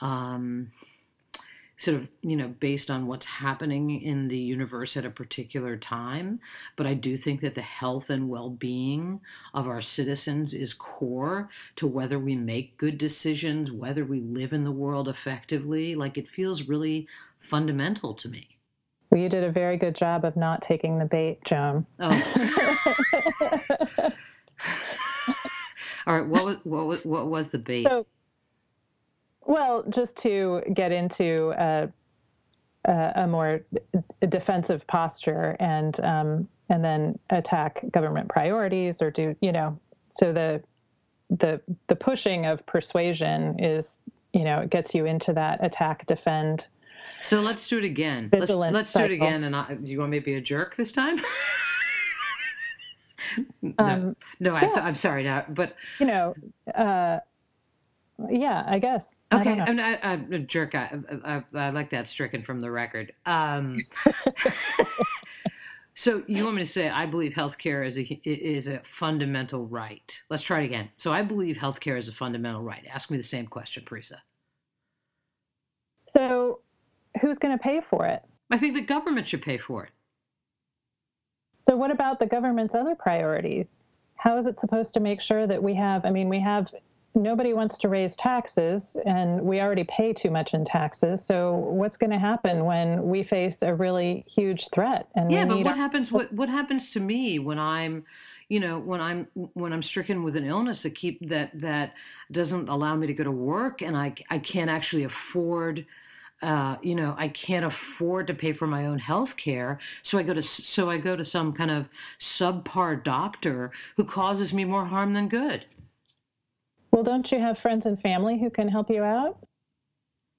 um, 0.00 0.72
sort 1.80 1.96
of 1.96 2.06
you 2.20 2.36
know 2.36 2.48
based 2.60 2.90
on 2.90 3.06
what's 3.06 3.24
happening 3.24 4.02
in 4.02 4.28
the 4.28 4.36
universe 4.36 4.98
at 4.98 5.06
a 5.06 5.10
particular 5.10 5.78
time 5.78 6.38
but 6.76 6.86
i 6.86 6.92
do 6.92 7.16
think 7.16 7.40
that 7.40 7.54
the 7.54 7.62
health 7.62 8.10
and 8.10 8.28
well-being 8.28 9.18
of 9.54 9.66
our 9.66 9.80
citizens 9.80 10.52
is 10.52 10.74
core 10.74 11.48
to 11.76 11.86
whether 11.86 12.18
we 12.18 12.36
make 12.36 12.76
good 12.76 12.98
decisions 12.98 13.72
whether 13.72 14.04
we 14.04 14.20
live 14.20 14.52
in 14.52 14.62
the 14.62 14.70
world 14.70 15.08
effectively 15.08 15.94
like 15.94 16.18
it 16.18 16.28
feels 16.28 16.68
really 16.68 17.08
fundamental 17.40 18.12
to 18.14 18.28
me 18.28 18.58
well, 19.10 19.20
you 19.20 19.28
did 19.28 19.42
a 19.42 19.50
very 19.50 19.76
good 19.76 19.96
job 19.96 20.24
of 20.24 20.36
not 20.36 20.62
taking 20.62 20.96
the 20.96 21.04
bait, 21.04 21.40
Joan. 21.44 21.84
Oh. 21.98 22.10
All 26.06 26.14
right. 26.14 26.26
What 26.26 26.44
was 26.44 26.56
what 26.62 26.86
was, 26.86 27.04
what 27.04 27.26
was 27.26 27.48
the 27.48 27.58
bait? 27.58 27.88
So, 27.88 28.06
well, 29.46 29.84
just 29.88 30.14
to 30.16 30.62
get 30.74 30.92
into 30.92 31.50
a, 31.58 31.88
more 33.28 33.60
defensive 34.28 34.86
posture 34.86 35.56
and 35.60 36.00
um, 36.00 36.48
and 36.70 36.84
then 36.84 37.18
attack 37.30 37.82
government 37.92 38.28
priorities 38.28 39.02
or 39.02 39.10
do 39.10 39.36
you 39.40 39.52
know 39.52 39.78
so 40.10 40.32
the 40.32 40.62
the 41.28 41.60
the 41.88 41.94
pushing 41.94 42.46
of 42.46 42.64
persuasion 42.64 43.62
is 43.62 43.98
you 44.32 44.44
know 44.44 44.60
it 44.60 44.70
gets 44.70 44.94
you 44.94 45.04
into 45.04 45.32
that 45.32 45.62
attack 45.62 46.06
defend 46.06 46.66
so 47.22 47.40
let's 47.40 47.68
do 47.68 47.78
it 47.78 47.84
again. 47.84 48.30
Let's, 48.32 48.50
let's 48.50 48.92
do 48.92 49.00
it 49.00 49.10
again. 49.10 49.44
And 49.44 49.54
I, 49.54 49.76
you 49.82 49.98
want 49.98 50.10
me 50.10 50.18
to 50.18 50.24
be 50.24 50.34
a 50.34 50.40
jerk 50.40 50.76
this 50.76 50.92
time? 50.92 51.20
no, 53.62 53.74
um, 53.78 54.16
no, 54.40 54.54
I'm, 54.54 54.74
I'm, 54.78 54.94
sorry 54.94 55.22
now, 55.22 55.44
but 55.48 55.76
you 55.98 56.06
know, 56.06 56.34
uh, 56.74 57.18
yeah, 58.30 58.64
I 58.66 58.78
guess. 58.78 59.18
Okay, 59.32 59.60
I 59.60 59.68
am 59.68 59.76
not 59.76 59.98
I'm 60.02 60.32
a 60.32 60.38
jerk. 60.40 60.74
I, 60.74 60.98
I, 61.24 61.42
I, 61.54 61.70
like 61.70 61.90
that 61.90 62.08
stricken 62.08 62.42
from 62.42 62.60
the 62.60 62.70
record. 62.70 63.12
Um, 63.26 63.76
so 65.94 66.24
you 66.26 66.42
want 66.42 66.56
me 66.56 66.64
to 66.64 66.70
say 66.70 66.88
I 66.88 67.06
believe 67.06 67.32
healthcare 67.32 67.86
is 67.86 67.96
a 67.96 68.02
is 68.24 68.66
a 68.66 68.82
fundamental 68.98 69.66
right? 69.66 70.18
Let's 70.30 70.42
try 70.42 70.62
it 70.62 70.64
again. 70.64 70.90
So 70.96 71.12
I 71.12 71.22
believe 71.22 71.56
healthcare 71.56 71.98
is 71.98 72.08
a 72.08 72.12
fundamental 72.12 72.62
right. 72.62 72.84
Ask 72.92 73.10
me 73.10 73.16
the 73.16 73.22
same 73.22 73.46
question, 73.46 73.84
Parisa. 73.84 74.16
So 76.06 76.60
who's 77.20 77.38
going 77.38 77.56
to 77.56 77.62
pay 77.62 77.80
for 77.88 78.06
it? 78.06 78.22
I 78.50 78.58
think 78.58 78.74
the 78.74 78.80
government 78.80 79.28
should 79.28 79.42
pay 79.42 79.58
for 79.58 79.84
it. 79.84 79.90
So, 81.60 81.76
what 81.76 81.90
about 81.90 82.18
the 82.18 82.26
government's 82.26 82.74
other 82.74 82.94
priorities? 82.94 83.86
How 84.16 84.36
is 84.38 84.46
it 84.46 84.58
supposed 84.58 84.92
to 84.94 85.00
make 85.00 85.20
sure 85.20 85.46
that 85.46 85.62
we 85.62 85.74
have? 85.74 86.04
I 86.04 86.10
mean, 86.10 86.28
we 86.28 86.40
have 86.40 86.72
nobody 87.14 87.52
wants 87.52 87.78
to 87.78 87.88
raise 87.88 88.16
taxes, 88.16 88.96
and 89.04 89.40
we 89.42 89.60
already 89.60 89.84
pay 89.84 90.12
too 90.12 90.30
much 90.30 90.54
in 90.54 90.64
taxes. 90.64 91.24
So, 91.24 91.54
what's 91.54 91.96
going 91.96 92.10
to 92.10 92.18
happen 92.18 92.64
when 92.64 93.08
we 93.08 93.22
face 93.22 93.62
a 93.62 93.74
really 93.74 94.24
huge 94.28 94.68
threat? 94.70 95.08
And 95.14 95.30
yeah, 95.30 95.44
but 95.44 95.58
what 95.58 95.66
our- 95.68 95.76
happens? 95.76 96.12
What 96.12 96.32
what 96.32 96.48
happens 96.48 96.92
to 96.92 97.00
me 97.00 97.38
when 97.38 97.58
I'm 97.58 98.04
you 98.48 98.58
know 98.58 98.80
when 98.80 99.00
i'm 99.00 99.28
when 99.54 99.72
i'm 99.72 99.82
stricken 99.82 100.24
with 100.24 100.34
an 100.34 100.44
illness 100.44 100.82
that 100.82 100.96
keep 100.96 101.26
that 101.28 101.52
that 101.54 101.94
doesn't 102.32 102.68
allow 102.68 102.96
me 102.96 103.06
to 103.06 103.14
go 103.14 103.22
to 103.22 103.30
work 103.30 103.80
and 103.80 103.96
i 103.96 104.12
i 104.28 104.40
can't 104.40 104.68
actually 104.68 105.04
afford 105.04 105.86
uh, 106.42 106.76
you 106.80 106.94
know, 106.94 107.14
I 107.18 107.28
can't 107.28 107.66
afford 107.66 108.26
to 108.28 108.34
pay 108.34 108.52
for 108.52 108.66
my 108.66 108.86
own 108.86 108.98
health 108.98 109.36
care, 109.36 109.78
so 110.02 110.18
I 110.18 110.22
go 110.22 110.32
to 110.32 110.42
so 110.42 110.88
I 110.88 110.96
go 110.96 111.14
to 111.14 111.24
some 111.24 111.52
kind 111.52 111.70
of 111.70 111.86
subpar 112.18 113.04
doctor 113.04 113.72
who 113.96 114.04
causes 114.04 114.52
me 114.52 114.64
more 114.64 114.86
harm 114.86 115.12
than 115.12 115.28
good. 115.28 115.66
Well, 117.00 117.16
don't 117.16 117.32
you 117.32 117.38
have 117.38 117.58
friends 117.58 117.86
and 117.86 117.98
family 117.98 118.38
who 118.38 118.50
can 118.50 118.68
help 118.68 118.90
you 118.90 119.02
out? 119.02 119.38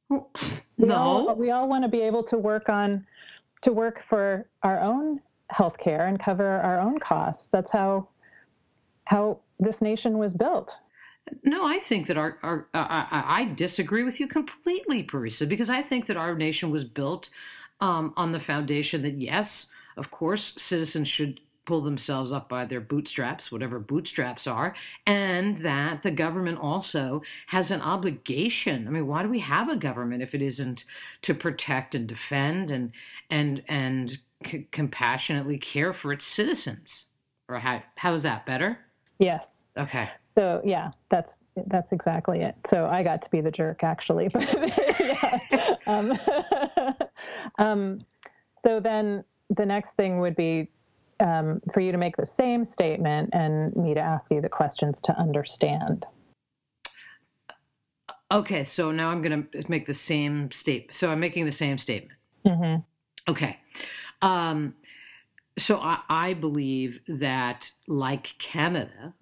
Well, 0.09 0.29
we 0.77 0.87
no. 0.87 0.93
All, 0.93 1.35
we 1.35 1.49
all 1.49 1.67
want 1.67 1.83
to 1.83 1.87
be 1.87 2.01
able 2.01 2.21
to 2.25 2.37
work 2.37 2.69
on 2.69 3.03
to 3.63 3.71
work 3.71 4.03
for 4.07 4.45
our 4.61 4.79
own 4.79 5.21
health 5.49 5.79
care 5.79 6.05
and 6.05 6.19
cover 6.19 6.45
our 6.45 6.79
own 6.79 6.99
costs. 6.99 7.49
That's 7.49 7.71
how 7.71 8.09
how 9.05 9.39
this 9.59 9.81
nation 9.81 10.19
was 10.19 10.35
built. 10.35 10.77
No, 11.43 11.65
I 11.65 11.79
think 11.79 12.05
that 12.05 12.17
our, 12.17 12.37
our 12.43 12.67
uh, 12.75 12.85
I, 13.09 13.23
I, 13.41 13.45
disagree 13.55 14.03
with 14.03 14.19
you 14.19 14.27
completely, 14.27 15.03
Parisa, 15.03 15.49
because 15.49 15.71
I 15.71 15.81
think 15.81 16.05
that 16.05 16.17
our 16.17 16.35
nation 16.35 16.69
was 16.69 16.83
built 16.83 17.29
um, 17.79 18.13
on 18.15 18.31
the 18.31 18.39
foundation 18.39 19.01
that 19.01 19.19
yes, 19.19 19.65
of 19.97 20.11
course, 20.11 20.53
citizens 20.57 21.07
should 21.07 21.39
pull 21.65 21.81
themselves 21.81 22.31
up 22.31 22.49
by 22.49 22.65
their 22.65 22.81
bootstraps, 22.81 23.51
whatever 23.51 23.79
bootstraps 23.79 24.47
are, 24.47 24.75
and 25.05 25.63
that 25.63 26.03
the 26.03 26.11
government 26.11 26.57
also 26.59 27.21
has 27.47 27.71
an 27.71 27.81
obligation. 27.81 28.87
I 28.87 28.91
mean, 28.91 29.07
why 29.07 29.23
do 29.23 29.29
we 29.29 29.39
have 29.39 29.69
a 29.69 29.75
government 29.75 30.23
if 30.23 30.33
it 30.33 30.41
isn't 30.41 30.85
to 31.23 31.33
protect 31.33 31.95
and 31.95 32.07
defend 32.07 32.71
and 32.71 32.91
and 33.29 33.63
and 33.67 34.17
c- 34.45 34.67
compassionately 34.71 35.57
care 35.57 35.93
for 35.93 36.11
its 36.11 36.25
citizens? 36.25 37.05
Or 37.47 37.59
how 37.59 37.83
how 37.95 38.13
is 38.13 38.23
that 38.23 38.45
better? 38.45 38.79
Yes. 39.19 39.65
Okay. 39.77 40.09
So 40.27 40.61
yeah, 40.65 40.91
that's 41.09 41.37
that's 41.67 41.91
exactly 41.91 42.41
it. 42.41 42.55
So 42.67 42.87
I 42.87 43.03
got 43.03 43.21
to 43.21 43.29
be 43.29 43.41
the 43.41 43.51
jerk 43.51 43.83
actually, 43.83 44.27
but 44.33 44.41
yeah. 44.99 45.75
um, 45.85 46.19
um, 47.59 48.05
so 48.57 48.79
then 48.79 49.23
the 49.55 49.65
next 49.65 49.93
thing 49.93 50.19
would 50.19 50.35
be 50.35 50.69
um, 51.21 51.61
for 51.73 51.79
you 51.79 51.91
to 51.91 51.97
make 51.97 52.17
the 52.17 52.25
same 52.25 52.65
statement 52.65 53.29
and 53.33 53.75
me 53.75 53.93
to 53.93 53.99
ask 53.99 54.31
you 54.31 54.41
the 54.41 54.49
questions 54.49 54.99
to 55.01 55.17
understand. 55.17 56.05
Okay, 58.31 58.63
so 58.63 58.91
now 58.91 59.09
I'm 59.09 59.21
going 59.21 59.47
to 59.51 59.69
make 59.69 59.85
the 59.85 59.93
same 59.93 60.51
statement. 60.51 60.93
So 60.93 61.09
I'm 61.11 61.19
making 61.19 61.45
the 61.45 61.51
same 61.51 61.77
statement. 61.77 62.17
Mm-hmm. 62.45 63.31
Okay. 63.31 63.57
Um, 64.21 64.73
so 65.59 65.77
I, 65.77 65.99
I 66.09 66.33
believe 66.33 67.01
that, 67.07 67.69
like 67.87 68.33
Canada, 68.39 69.13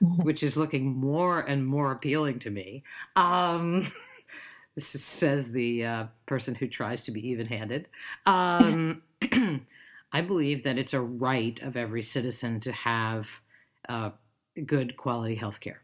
which 0.00 0.42
is 0.42 0.56
looking 0.56 0.96
more 0.96 1.40
and 1.40 1.66
more 1.66 1.92
appealing 1.92 2.38
to 2.40 2.50
me. 2.50 2.84
Um, 3.16 3.92
this 4.74 4.94
is, 4.94 5.04
says 5.04 5.50
the 5.50 5.84
uh, 5.84 6.04
person 6.26 6.54
who 6.54 6.68
tries 6.68 7.02
to 7.02 7.10
be 7.10 7.28
even 7.28 7.46
handed. 7.46 7.88
Um, 8.26 9.02
I 10.14 10.20
believe 10.20 10.62
that 10.62 10.78
it's 10.78 10.94
a 10.94 11.00
right 11.00 11.60
of 11.60 11.76
every 11.76 12.04
citizen 12.04 12.60
to 12.60 12.72
have 12.72 13.26
uh, 13.88 14.10
good 14.64 14.96
quality 14.96 15.34
health 15.34 15.58
care. 15.58 15.82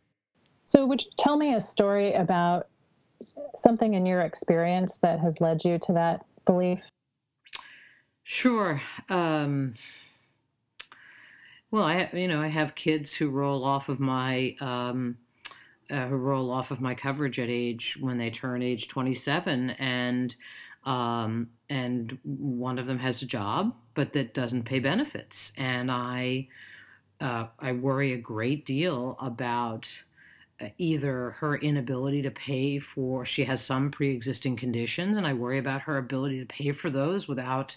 So, 0.65 0.87
would 0.87 1.03
you 1.03 1.11
tell 1.19 1.37
me 1.37 1.55
a 1.55 1.61
story 1.61 2.15
about 2.15 2.69
something 3.57 3.95
in 3.95 4.07
your 4.07 4.21
experience 4.21 4.99
that 5.03 5.19
has 5.19 5.41
led 5.41 5.65
you 5.65 5.81
to 5.81 5.93
that 5.95 6.25
belief? 6.47 6.79
Sure. 8.23 8.81
Um, 9.09 9.75
well, 11.73 11.83
I 11.83 12.09
you 12.13 12.29
know 12.29 12.41
I 12.41 12.49
have 12.49 12.77
kids 12.77 13.13
who 13.13 13.31
roll 13.31 13.65
off 13.65 13.89
of 13.89 13.99
my 13.99 14.55
um, 14.61 15.19
uh, 15.91 16.07
who 16.07 16.15
roll 16.15 16.53
off 16.53 16.71
of 16.71 16.81
my 16.81 16.95
coverage 16.95 17.41
at 17.41 17.49
age 17.49 17.99
when 17.99 18.17
they 18.17 18.31
turn 18.31 18.63
age 18.63 18.87
27, 18.87 19.71
and 19.71 20.37
um, 20.85 21.49
and 21.69 22.19
one 22.25 22.79
of 22.79 22.87
them 22.87 22.99
has 22.99 23.23
a 23.23 23.27
job, 23.27 23.75
but 23.95 24.13
that 24.15 24.35
doesn't 24.35 24.65
pay 24.65 24.79
benefits, 24.79 25.53
and 25.57 25.91
I 25.91 26.49
uh, 27.21 27.47
I 27.59 27.73
worry 27.73 28.15
a 28.15 28.19
great 28.19 28.65
deal 28.65 29.17
about 29.21 29.89
uh, 30.61 30.69
either 30.79 31.31
her 31.39 31.57
inability 31.57 32.23
to 32.23 32.31
pay 32.31 32.79
for 32.79 33.25
she 33.25 33.45
has 33.45 33.63
some 33.63 33.91
pre-existing 33.91 34.57
conditions 34.57 35.17
and 35.17 35.27
i 35.27 35.33
worry 35.33 35.59
about 35.59 35.81
her 35.81 35.99
ability 35.99 36.39
to 36.39 36.47
pay 36.47 36.73
for 36.73 36.91
those 36.91 37.29
without 37.29 37.75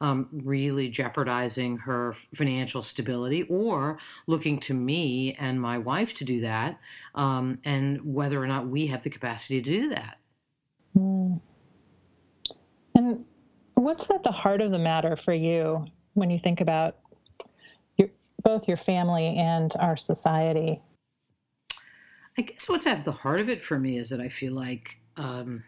um, 0.00 0.28
really 0.32 0.88
jeopardizing 0.88 1.76
her 1.76 2.16
financial 2.34 2.82
stability 2.82 3.44
or 3.44 3.98
looking 4.26 4.58
to 4.60 4.74
me 4.74 5.36
and 5.38 5.60
my 5.60 5.78
wife 5.78 6.14
to 6.14 6.24
do 6.24 6.40
that 6.40 6.78
um, 7.14 7.58
and 7.64 8.02
whether 8.02 8.42
or 8.42 8.46
not 8.46 8.66
we 8.66 8.86
have 8.86 9.02
the 9.02 9.10
capacity 9.10 9.62
to 9.62 9.70
do 9.70 9.88
that 9.90 10.18
mm. 10.96 11.40
What's 13.84 14.08
at 14.10 14.22
the 14.22 14.32
heart 14.32 14.60
of 14.60 14.70
the 14.70 14.78
matter 14.78 15.16
for 15.24 15.34
you 15.34 15.84
when 16.14 16.30
you 16.30 16.38
think 16.38 16.60
about 16.60 16.96
your, 17.96 18.08
both 18.42 18.66
your 18.66 18.76
family 18.76 19.36
and 19.36 19.72
our 19.78 19.96
society 19.96 20.80
I 22.36 22.42
guess 22.42 22.68
what's 22.68 22.86
at 22.86 23.04
the 23.04 23.12
heart 23.12 23.40
of 23.40 23.48
it 23.48 23.62
for 23.62 23.78
me 23.78 23.98
is 23.98 24.10
that 24.10 24.20
I 24.20 24.28
feel 24.28 24.54
like 24.54 24.96
um, 25.16 25.62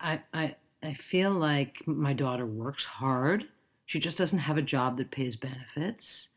I, 0.00 0.20
I, 0.32 0.54
I 0.82 0.94
feel 0.94 1.32
like 1.32 1.76
my 1.86 2.12
daughter 2.12 2.46
works 2.46 2.84
hard. 2.84 3.44
She 3.86 3.98
just 3.98 4.16
doesn't 4.16 4.38
have 4.38 4.56
a 4.56 4.62
job 4.62 4.98
that 4.98 5.10
pays 5.10 5.36
benefits. 5.36 6.28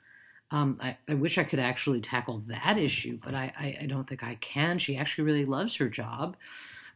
Um, 0.51 0.79
I, 0.81 0.97
I, 1.09 1.15
wish 1.15 1.37
I 1.37 1.43
could 1.43 1.59
actually 1.59 2.01
tackle 2.01 2.43
that 2.47 2.77
issue, 2.77 3.19
but 3.23 3.33
I, 3.33 3.51
I, 3.59 3.77
I, 3.81 3.85
don't 3.87 4.07
think 4.07 4.23
I 4.23 4.35
can. 4.35 4.77
She 4.77 4.95
actually 4.95 5.23
really 5.23 5.45
loves 5.45 5.75
her 5.77 5.89
job, 5.89 6.37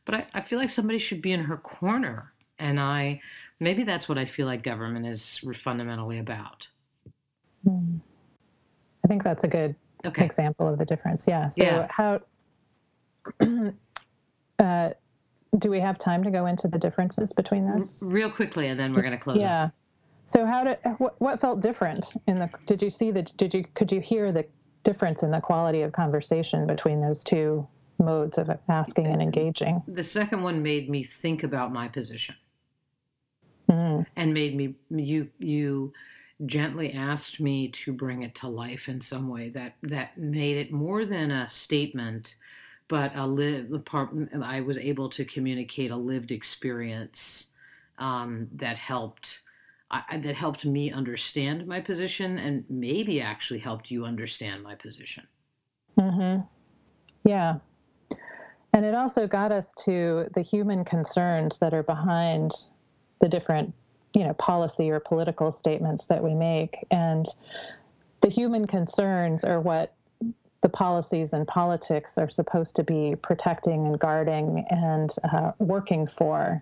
but 0.10 0.22
I, 0.22 0.40
I 0.40 0.42
feel 0.42 0.58
like 0.58 0.72
somebody 0.72 0.98
should 0.98 1.22
be 1.22 1.34
in 1.34 1.42
her 1.42 1.58
corner. 1.58 2.34
And 2.58 2.80
I 2.80 3.22
maybe 3.60 3.84
that's 3.84 4.10
what 4.10 4.18
I 4.18 4.26
feel 4.26 4.48
like 4.48 4.64
government 4.64 5.06
is 5.06 5.40
fundamentally 5.56 6.18
about. 6.18 6.68
Mm. 7.68 8.00
I 9.06 9.08
think 9.08 9.24
that's 9.24 9.44
a 9.44 9.48
good 9.48 9.76
okay. 10.04 10.26
example 10.26 10.68
of 10.68 10.80
the 10.80 10.86
difference. 10.86 11.28
Yeah. 11.28 11.50
So 11.50 11.64
yeah. 11.64 11.88
how 11.92 12.22
uh, 14.60 14.90
do 15.60 15.70
we 15.70 15.80
have 15.80 16.00
time 16.00 16.24
to 16.24 16.32
go 16.32 16.48
into 16.48 16.68
the 16.68 16.80
differences 16.80 17.32
between 17.32 17.68
those? 17.68 18.02
Real 18.02 18.32
quickly, 18.32 18.68
and 18.68 18.80
then 18.80 18.96
we're 18.96 19.04
going 19.04 19.12
to 19.12 19.20
close. 19.20 19.38
Yeah. 19.38 19.66
Up. 19.66 19.74
So 20.26 20.44
how 20.48 20.64
did 20.64 20.80
what, 20.98 21.22
what 21.22 21.40
felt 21.40 21.60
different 21.60 22.14
in 22.28 22.40
the? 22.40 22.50
Did 22.66 22.82
you 22.82 22.90
see 22.90 23.12
the? 23.12 23.22
Did 23.22 23.54
you 23.54 23.64
could 23.76 23.92
you 23.92 24.02
hear 24.02 24.32
the 24.32 24.44
difference 24.84 25.22
in 25.22 25.30
the 25.30 25.40
quality 25.40 25.84
of 25.84 25.92
conversation 25.92 26.66
between 26.66 27.00
those 27.00 27.24
two 27.24 27.68
modes 28.00 28.38
of 28.38 28.50
asking 28.70 29.08
and 29.08 29.22
engaging? 29.22 29.82
The 29.88 30.04
second 30.04 30.44
one 30.44 30.64
made 30.64 30.90
me 30.90 31.04
think 31.04 31.44
about 31.44 31.72
my 31.72 31.88
position, 31.88 32.36
mm. 33.70 34.06
and 34.16 34.34
made 34.34 34.56
me 34.56 34.76
you 34.90 35.30
you 35.40 35.94
gently 36.46 36.94
asked 36.94 37.40
me 37.40 37.68
to 37.70 37.92
bring 37.92 38.24
it 38.24 38.34
to 38.36 38.48
life 38.48 38.88
in 38.88 39.02
some 39.02 39.28
way 39.28 39.50
that 39.50 39.76
that 39.84 40.18
made 40.18 40.58
it 40.58 40.72
more 40.72 41.06
than 41.06 41.32
a 41.32 41.48
statement 41.48 42.36
but 42.88 43.14
a 43.16 43.28
live 43.28 43.70
i 44.42 44.62
was 44.62 44.78
able 44.78 45.10
to 45.10 45.26
communicate 45.26 45.92
a 45.92 45.96
lived 45.96 46.32
experience 46.32 47.48
um, 47.98 48.48
that 48.54 48.78
helped 48.78 49.40
I, 49.92 50.18
that 50.18 50.36
helped 50.36 50.66
me 50.66 50.92
understand 50.92 51.68
my 51.68 51.82
position 51.82 52.38
and 52.38 52.64
maybe 52.70 53.22
actually 53.22 53.60
helped 53.60 53.92
you 53.92 54.06
understand 54.06 54.64
my 54.64 54.76
position 54.76 55.28
mm-hmm. 56.00 56.42
yeah 57.28 57.56
and 58.74 58.86
it 58.86 58.94
also 58.94 59.28
got 59.28 59.52
us 59.52 59.74
to 59.86 60.30
the 60.36 60.42
human 60.42 60.86
concerns 60.86 61.58
that 61.58 61.74
are 61.74 61.84
behind 61.84 62.52
the 63.20 63.28
different 63.28 63.74
you 64.14 64.24
know 64.24 64.34
policy 64.34 64.90
or 64.90 65.00
political 65.00 65.52
statements 65.52 66.08
that 66.08 66.24
we 66.24 66.34
make. 66.34 66.78
And 66.92 67.26
the 68.22 68.30
human 68.30 68.68
concerns 68.68 69.44
are 69.44 69.62
what 69.62 69.94
the 70.62 70.70
policies 70.70 71.32
and 71.34 71.48
politics 71.48 72.18
are 72.18 72.30
supposed 72.30 72.76
to 72.76 72.84
be 72.84 73.16
protecting 73.22 73.88
and 73.88 74.00
guarding 74.00 74.66
and 74.70 75.14
uh, 75.32 75.52
working 75.60 76.08
for. 76.18 76.62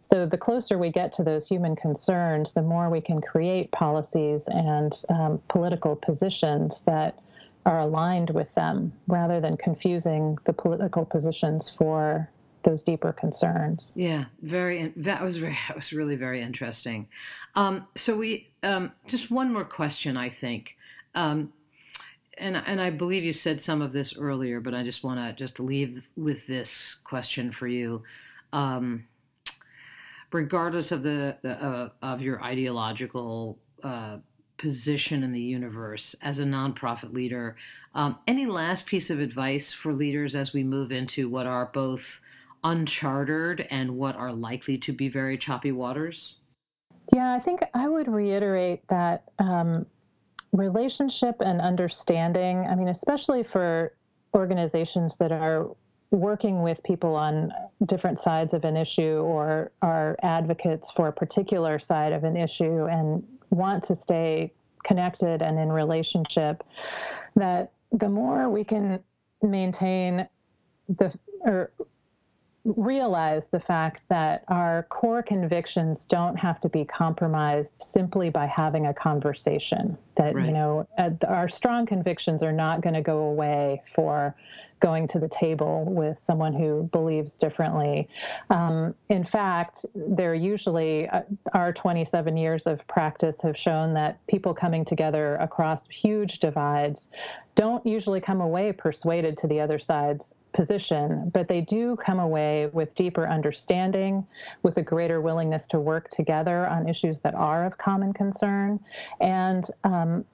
So 0.00 0.26
the 0.26 0.38
closer 0.38 0.78
we 0.78 0.90
get 0.90 1.12
to 1.14 1.22
those 1.22 1.46
human 1.46 1.76
concerns 1.76 2.52
the 2.52 2.62
more 2.62 2.90
we 2.90 3.00
can 3.00 3.20
create 3.20 3.70
policies 3.72 4.48
and 4.48 4.92
um, 5.08 5.40
political 5.48 5.96
positions 5.96 6.82
that 6.82 7.18
are 7.66 7.80
aligned 7.80 8.30
with 8.30 8.52
them 8.54 8.92
rather 9.06 9.40
than 9.40 9.56
confusing 9.56 10.36
the 10.44 10.52
political 10.52 11.04
positions 11.04 11.70
for 11.70 12.28
those 12.64 12.82
deeper 12.82 13.12
concerns. 13.12 13.92
Yeah, 13.94 14.24
very. 14.42 14.92
That 14.96 15.22
was 15.22 15.36
very. 15.36 15.56
That 15.68 15.76
was 15.76 15.92
really 15.92 16.16
very 16.16 16.42
interesting. 16.42 17.08
Um, 17.54 17.86
so 17.96 18.16
we 18.16 18.48
um, 18.62 18.92
just 19.06 19.30
one 19.30 19.52
more 19.52 19.64
question, 19.64 20.16
I 20.16 20.28
think, 20.28 20.76
um, 21.14 21.52
and 22.38 22.56
and 22.56 22.80
I 22.80 22.90
believe 22.90 23.24
you 23.24 23.32
said 23.32 23.62
some 23.62 23.82
of 23.82 23.92
this 23.92 24.16
earlier, 24.16 24.60
but 24.60 24.74
I 24.74 24.82
just 24.82 25.04
want 25.04 25.20
to 25.20 25.32
just 25.32 25.60
leave 25.60 26.02
with 26.16 26.46
this 26.46 26.96
question 27.04 27.52
for 27.52 27.66
you. 27.68 28.02
Um, 28.52 29.04
regardless 30.32 30.90
of 30.90 31.02
the, 31.02 31.36
the 31.42 31.64
uh, 31.64 31.88
of 32.02 32.20
your 32.20 32.42
ideological 32.42 33.58
uh, 33.82 34.16
position 34.58 35.22
in 35.22 35.32
the 35.32 35.40
universe 35.40 36.14
as 36.22 36.38
a 36.38 36.44
nonprofit 36.44 37.12
leader, 37.12 37.56
um, 37.94 38.16
any 38.26 38.46
last 38.46 38.86
piece 38.86 39.10
of 39.10 39.20
advice 39.20 39.72
for 39.72 39.92
leaders 39.92 40.34
as 40.34 40.52
we 40.52 40.64
move 40.64 40.92
into 40.92 41.28
what 41.28 41.46
are 41.46 41.70
both 41.72 42.20
uncharted 42.64 43.66
and 43.70 43.96
what 43.96 44.16
are 44.16 44.32
likely 44.32 44.78
to 44.78 44.92
be 44.92 45.08
very 45.08 45.36
choppy 45.36 45.72
waters? 45.72 46.36
Yeah, 47.12 47.34
I 47.34 47.40
think 47.40 47.62
I 47.74 47.88
would 47.88 48.08
reiterate 48.08 48.86
that 48.88 49.24
um, 49.38 49.86
relationship 50.52 51.36
and 51.40 51.60
understanding. 51.60 52.66
I 52.66 52.74
mean, 52.74 52.88
especially 52.88 53.42
for 53.42 53.94
organizations 54.34 55.16
that 55.16 55.30
are 55.30 55.68
working 56.10 56.62
with 56.62 56.82
people 56.82 57.14
on 57.14 57.52
different 57.86 58.18
sides 58.18 58.54
of 58.54 58.64
an 58.64 58.76
issue 58.76 59.18
or 59.18 59.72
are 59.82 60.16
advocates 60.22 60.90
for 60.90 61.08
a 61.08 61.12
particular 61.12 61.78
side 61.78 62.12
of 62.12 62.24
an 62.24 62.36
issue 62.36 62.86
and 62.86 63.22
want 63.54 63.84
to 63.84 63.96
stay 63.96 64.52
connected 64.84 65.42
and 65.42 65.58
in 65.58 65.70
relationship, 65.72 66.62
that 67.36 67.72
the 67.92 68.08
more 68.08 68.48
we 68.48 68.64
can 68.64 69.00
maintain 69.42 70.28
the 70.88 71.12
or 71.40 71.70
realize 72.64 73.48
the 73.48 73.60
fact 73.60 74.00
that 74.08 74.42
our 74.48 74.84
core 74.88 75.22
convictions 75.22 76.06
don't 76.06 76.36
have 76.36 76.60
to 76.62 76.68
be 76.68 76.84
compromised 76.84 77.74
simply 77.80 78.30
by 78.30 78.46
having 78.46 78.86
a 78.86 78.94
conversation. 78.94 79.98
That, 80.16 80.34
right. 80.34 80.46
you 80.46 80.52
know, 80.52 80.88
our 81.28 81.48
strong 81.48 81.84
convictions 81.84 82.42
are 82.42 82.52
not 82.52 82.80
going 82.80 82.94
to 82.94 83.02
go 83.02 83.18
away 83.18 83.82
for 83.94 84.34
going 84.80 85.08
to 85.08 85.18
the 85.18 85.28
table 85.28 85.84
with 85.84 86.18
someone 86.20 86.52
who 86.52 86.88
believes 86.92 87.34
differently. 87.38 88.08
Um, 88.50 88.94
in 89.08 89.24
fact, 89.24 89.86
they're 89.94 90.34
usually, 90.34 91.08
uh, 91.08 91.22
our 91.52 91.72
27 91.72 92.36
years 92.36 92.66
of 92.66 92.86
practice 92.86 93.40
have 93.42 93.56
shown 93.56 93.94
that 93.94 94.24
people 94.26 94.54
coming 94.54 94.84
together 94.84 95.36
across 95.36 95.88
huge 95.88 96.38
divides 96.38 97.08
don't 97.54 97.86
usually 97.86 98.20
come 98.20 98.40
away 98.40 98.72
persuaded 98.72 99.38
to 99.38 99.46
the 99.46 99.60
other 99.60 99.78
side's 99.78 100.34
position, 100.52 101.30
but 101.32 101.48
they 101.48 101.60
do 101.60 101.96
come 101.96 102.18
away 102.18 102.66
with 102.72 102.94
deeper 102.94 103.28
understanding, 103.28 104.26
with 104.62 104.76
a 104.76 104.82
greater 104.82 105.20
willingness 105.20 105.66
to 105.68 105.78
work 105.78 106.08
together 106.10 106.66
on 106.66 106.88
issues 106.88 107.20
that 107.20 107.34
are 107.34 107.64
of 107.64 107.78
common 107.78 108.12
concern, 108.12 108.80
and 109.20 109.66
um, 109.84 110.24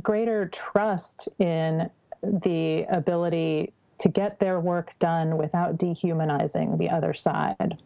greater 0.00 0.48
trust 0.48 1.28
in 1.38 1.90
the 2.22 2.84
ability 2.90 3.72
to 3.98 4.08
get 4.08 4.38
their 4.38 4.60
work 4.60 4.92
done 4.98 5.36
without 5.36 5.78
dehumanizing 5.78 6.78
the 6.78 6.90
other 6.90 7.14
side. 7.14 7.78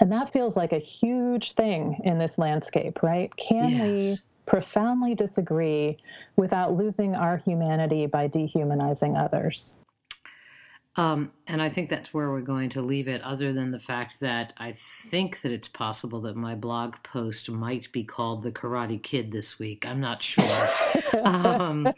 And 0.00 0.10
that 0.12 0.32
feels 0.32 0.56
like 0.56 0.72
a 0.72 0.78
huge 0.78 1.52
thing 1.52 2.00
in 2.04 2.18
this 2.18 2.38
landscape, 2.38 3.02
right? 3.02 3.34
Can 3.36 3.70
yes. 3.70 3.82
we 3.82 4.18
profoundly 4.46 5.14
disagree 5.14 5.98
without 6.36 6.76
losing 6.76 7.14
our 7.14 7.36
humanity 7.38 8.06
by 8.06 8.26
dehumanizing 8.26 9.16
others? 9.16 9.74
Um, 10.96 11.32
and 11.48 11.60
I 11.60 11.68
think 11.68 11.90
that's 11.90 12.14
where 12.14 12.30
we're 12.30 12.40
going 12.40 12.70
to 12.70 12.82
leave 12.82 13.08
it, 13.08 13.20
other 13.22 13.52
than 13.52 13.72
the 13.72 13.80
fact 13.80 14.20
that 14.20 14.52
I 14.58 14.76
think 15.06 15.42
that 15.42 15.50
it's 15.50 15.66
possible 15.66 16.20
that 16.22 16.36
my 16.36 16.54
blog 16.54 16.94
post 17.02 17.50
might 17.50 17.90
be 17.90 18.04
called 18.04 18.44
The 18.44 18.52
Karate 18.52 19.02
Kid 19.02 19.32
this 19.32 19.58
week. 19.58 19.84
I'm 19.86 20.00
not 20.00 20.22
sure. 20.22 20.68
um, 21.24 21.92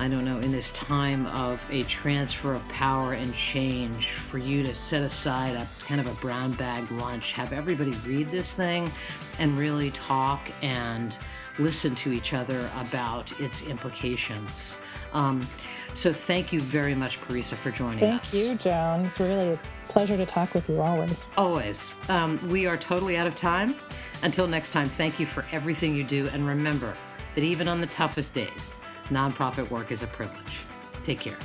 I 0.00 0.06
don't 0.06 0.24
know, 0.24 0.38
in 0.38 0.52
this 0.52 0.70
time 0.74 1.26
of 1.26 1.60
a 1.70 1.82
transfer 1.82 2.52
of 2.52 2.66
power 2.68 3.14
and 3.14 3.34
change, 3.34 4.12
for 4.12 4.38
you 4.38 4.62
to 4.62 4.72
set 4.72 5.02
aside 5.02 5.56
a 5.56 5.66
kind 5.84 6.00
of 6.00 6.06
a 6.06 6.14
brown 6.20 6.52
bag 6.52 6.88
lunch, 6.92 7.32
have 7.32 7.52
everybody 7.52 7.90
read 8.06 8.30
this 8.30 8.52
thing 8.52 8.92
and 9.40 9.58
really 9.58 9.90
talk 9.90 10.52
and 10.62 11.16
listen 11.58 11.96
to 11.96 12.12
each 12.12 12.32
other 12.32 12.70
about 12.76 13.28
its 13.40 13.62
implications. 13.62 14.76
Um, 15.12 15.46
so 15.94 16.12
thank 16.12 16.52
you 16.52 16.60
very 16.60 16.94
much, 16.94 17.20
Parisa, 17.20 17.56
for 17.56 17.70
joining 17.70 17.98
thank 17.98 18.20
us. 18.20 18.30
Thank 18.30 18.44
you, 18.44 18.56
Joan. 18.56 19.06
It's 19.06 19.18
really 19.18 19.52
a 19.52 19.60
pleasure 19.88 20.16
to 20.16 20.26
talk 20.26 20.54
with 20.54 20.68
you 20.68 20.80
always. 20.80 21.28
Always. 21.36 21.92
Um, 22.08 22.38
we 22.48 22.66
are 22.66 22.76
totally 22.76 23.16
out 23.16 23.26
of 23.26 23.36
time. 23.36 23.74
Until 24.22 24.46
next 24.46 24.70
time, 24.70 24.88
thank 24.88 25.18
you 25.18 25.26
for 25.26 25.44
everything 25.52 25.94
you 25.94 26.04
do. 26.04 26.28
And 26.28 26.46
remember 26.46 26.94
that 27.34 27.44
even 27.44 27.68
on 27.68 27.80
the 27.80 27.86
toughest 27.86 28.34
days, 28.34 28.70
nonprofit 29.08 29.70
work 29.70 29.92
is 29.92 30.02
a 30.02 30.06
privilege. 30.06 30.58
Take 31.02 31.20
care. 31.20 31.38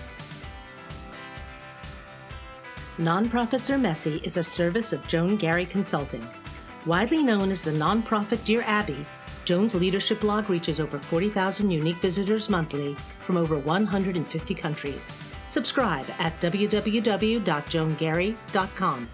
Nonprofits 2.97 3.71
Are 3.71 3.77
Messy 3.77 4.17
is 4.17 4.37
a 4.37 4.43
service 4.43 4.93
of 4.93 5.07
Joan 5.07 5.35
Garry 5.35 5.65
Consulting. 5.65 6.27
Widely 6.85 7.23
known 7.23 7.49
as 7.49 7.63
the 7.63 7.71
nonprofit 7.71 8.43
Dear 8.43 8.61
Abby, 8.67 9.03
Joan's 9.45 9.75
leadership 9.75 10.21
blog 10.21 10.49
reaches 10.49 10.79
over 10.79 10.97
40,000 10.97 11.69
unique 11.69 11.97
visitors 11.97 12.49
monthly 12.49 12.95
from 13.21 13.37
over 13.37 13.55
150 13.57 14.55
countries. 14.55 15.11
Subscribe 15.47 16.05
at 16.19 16.39
www.joangarry.com. 16.41 19.09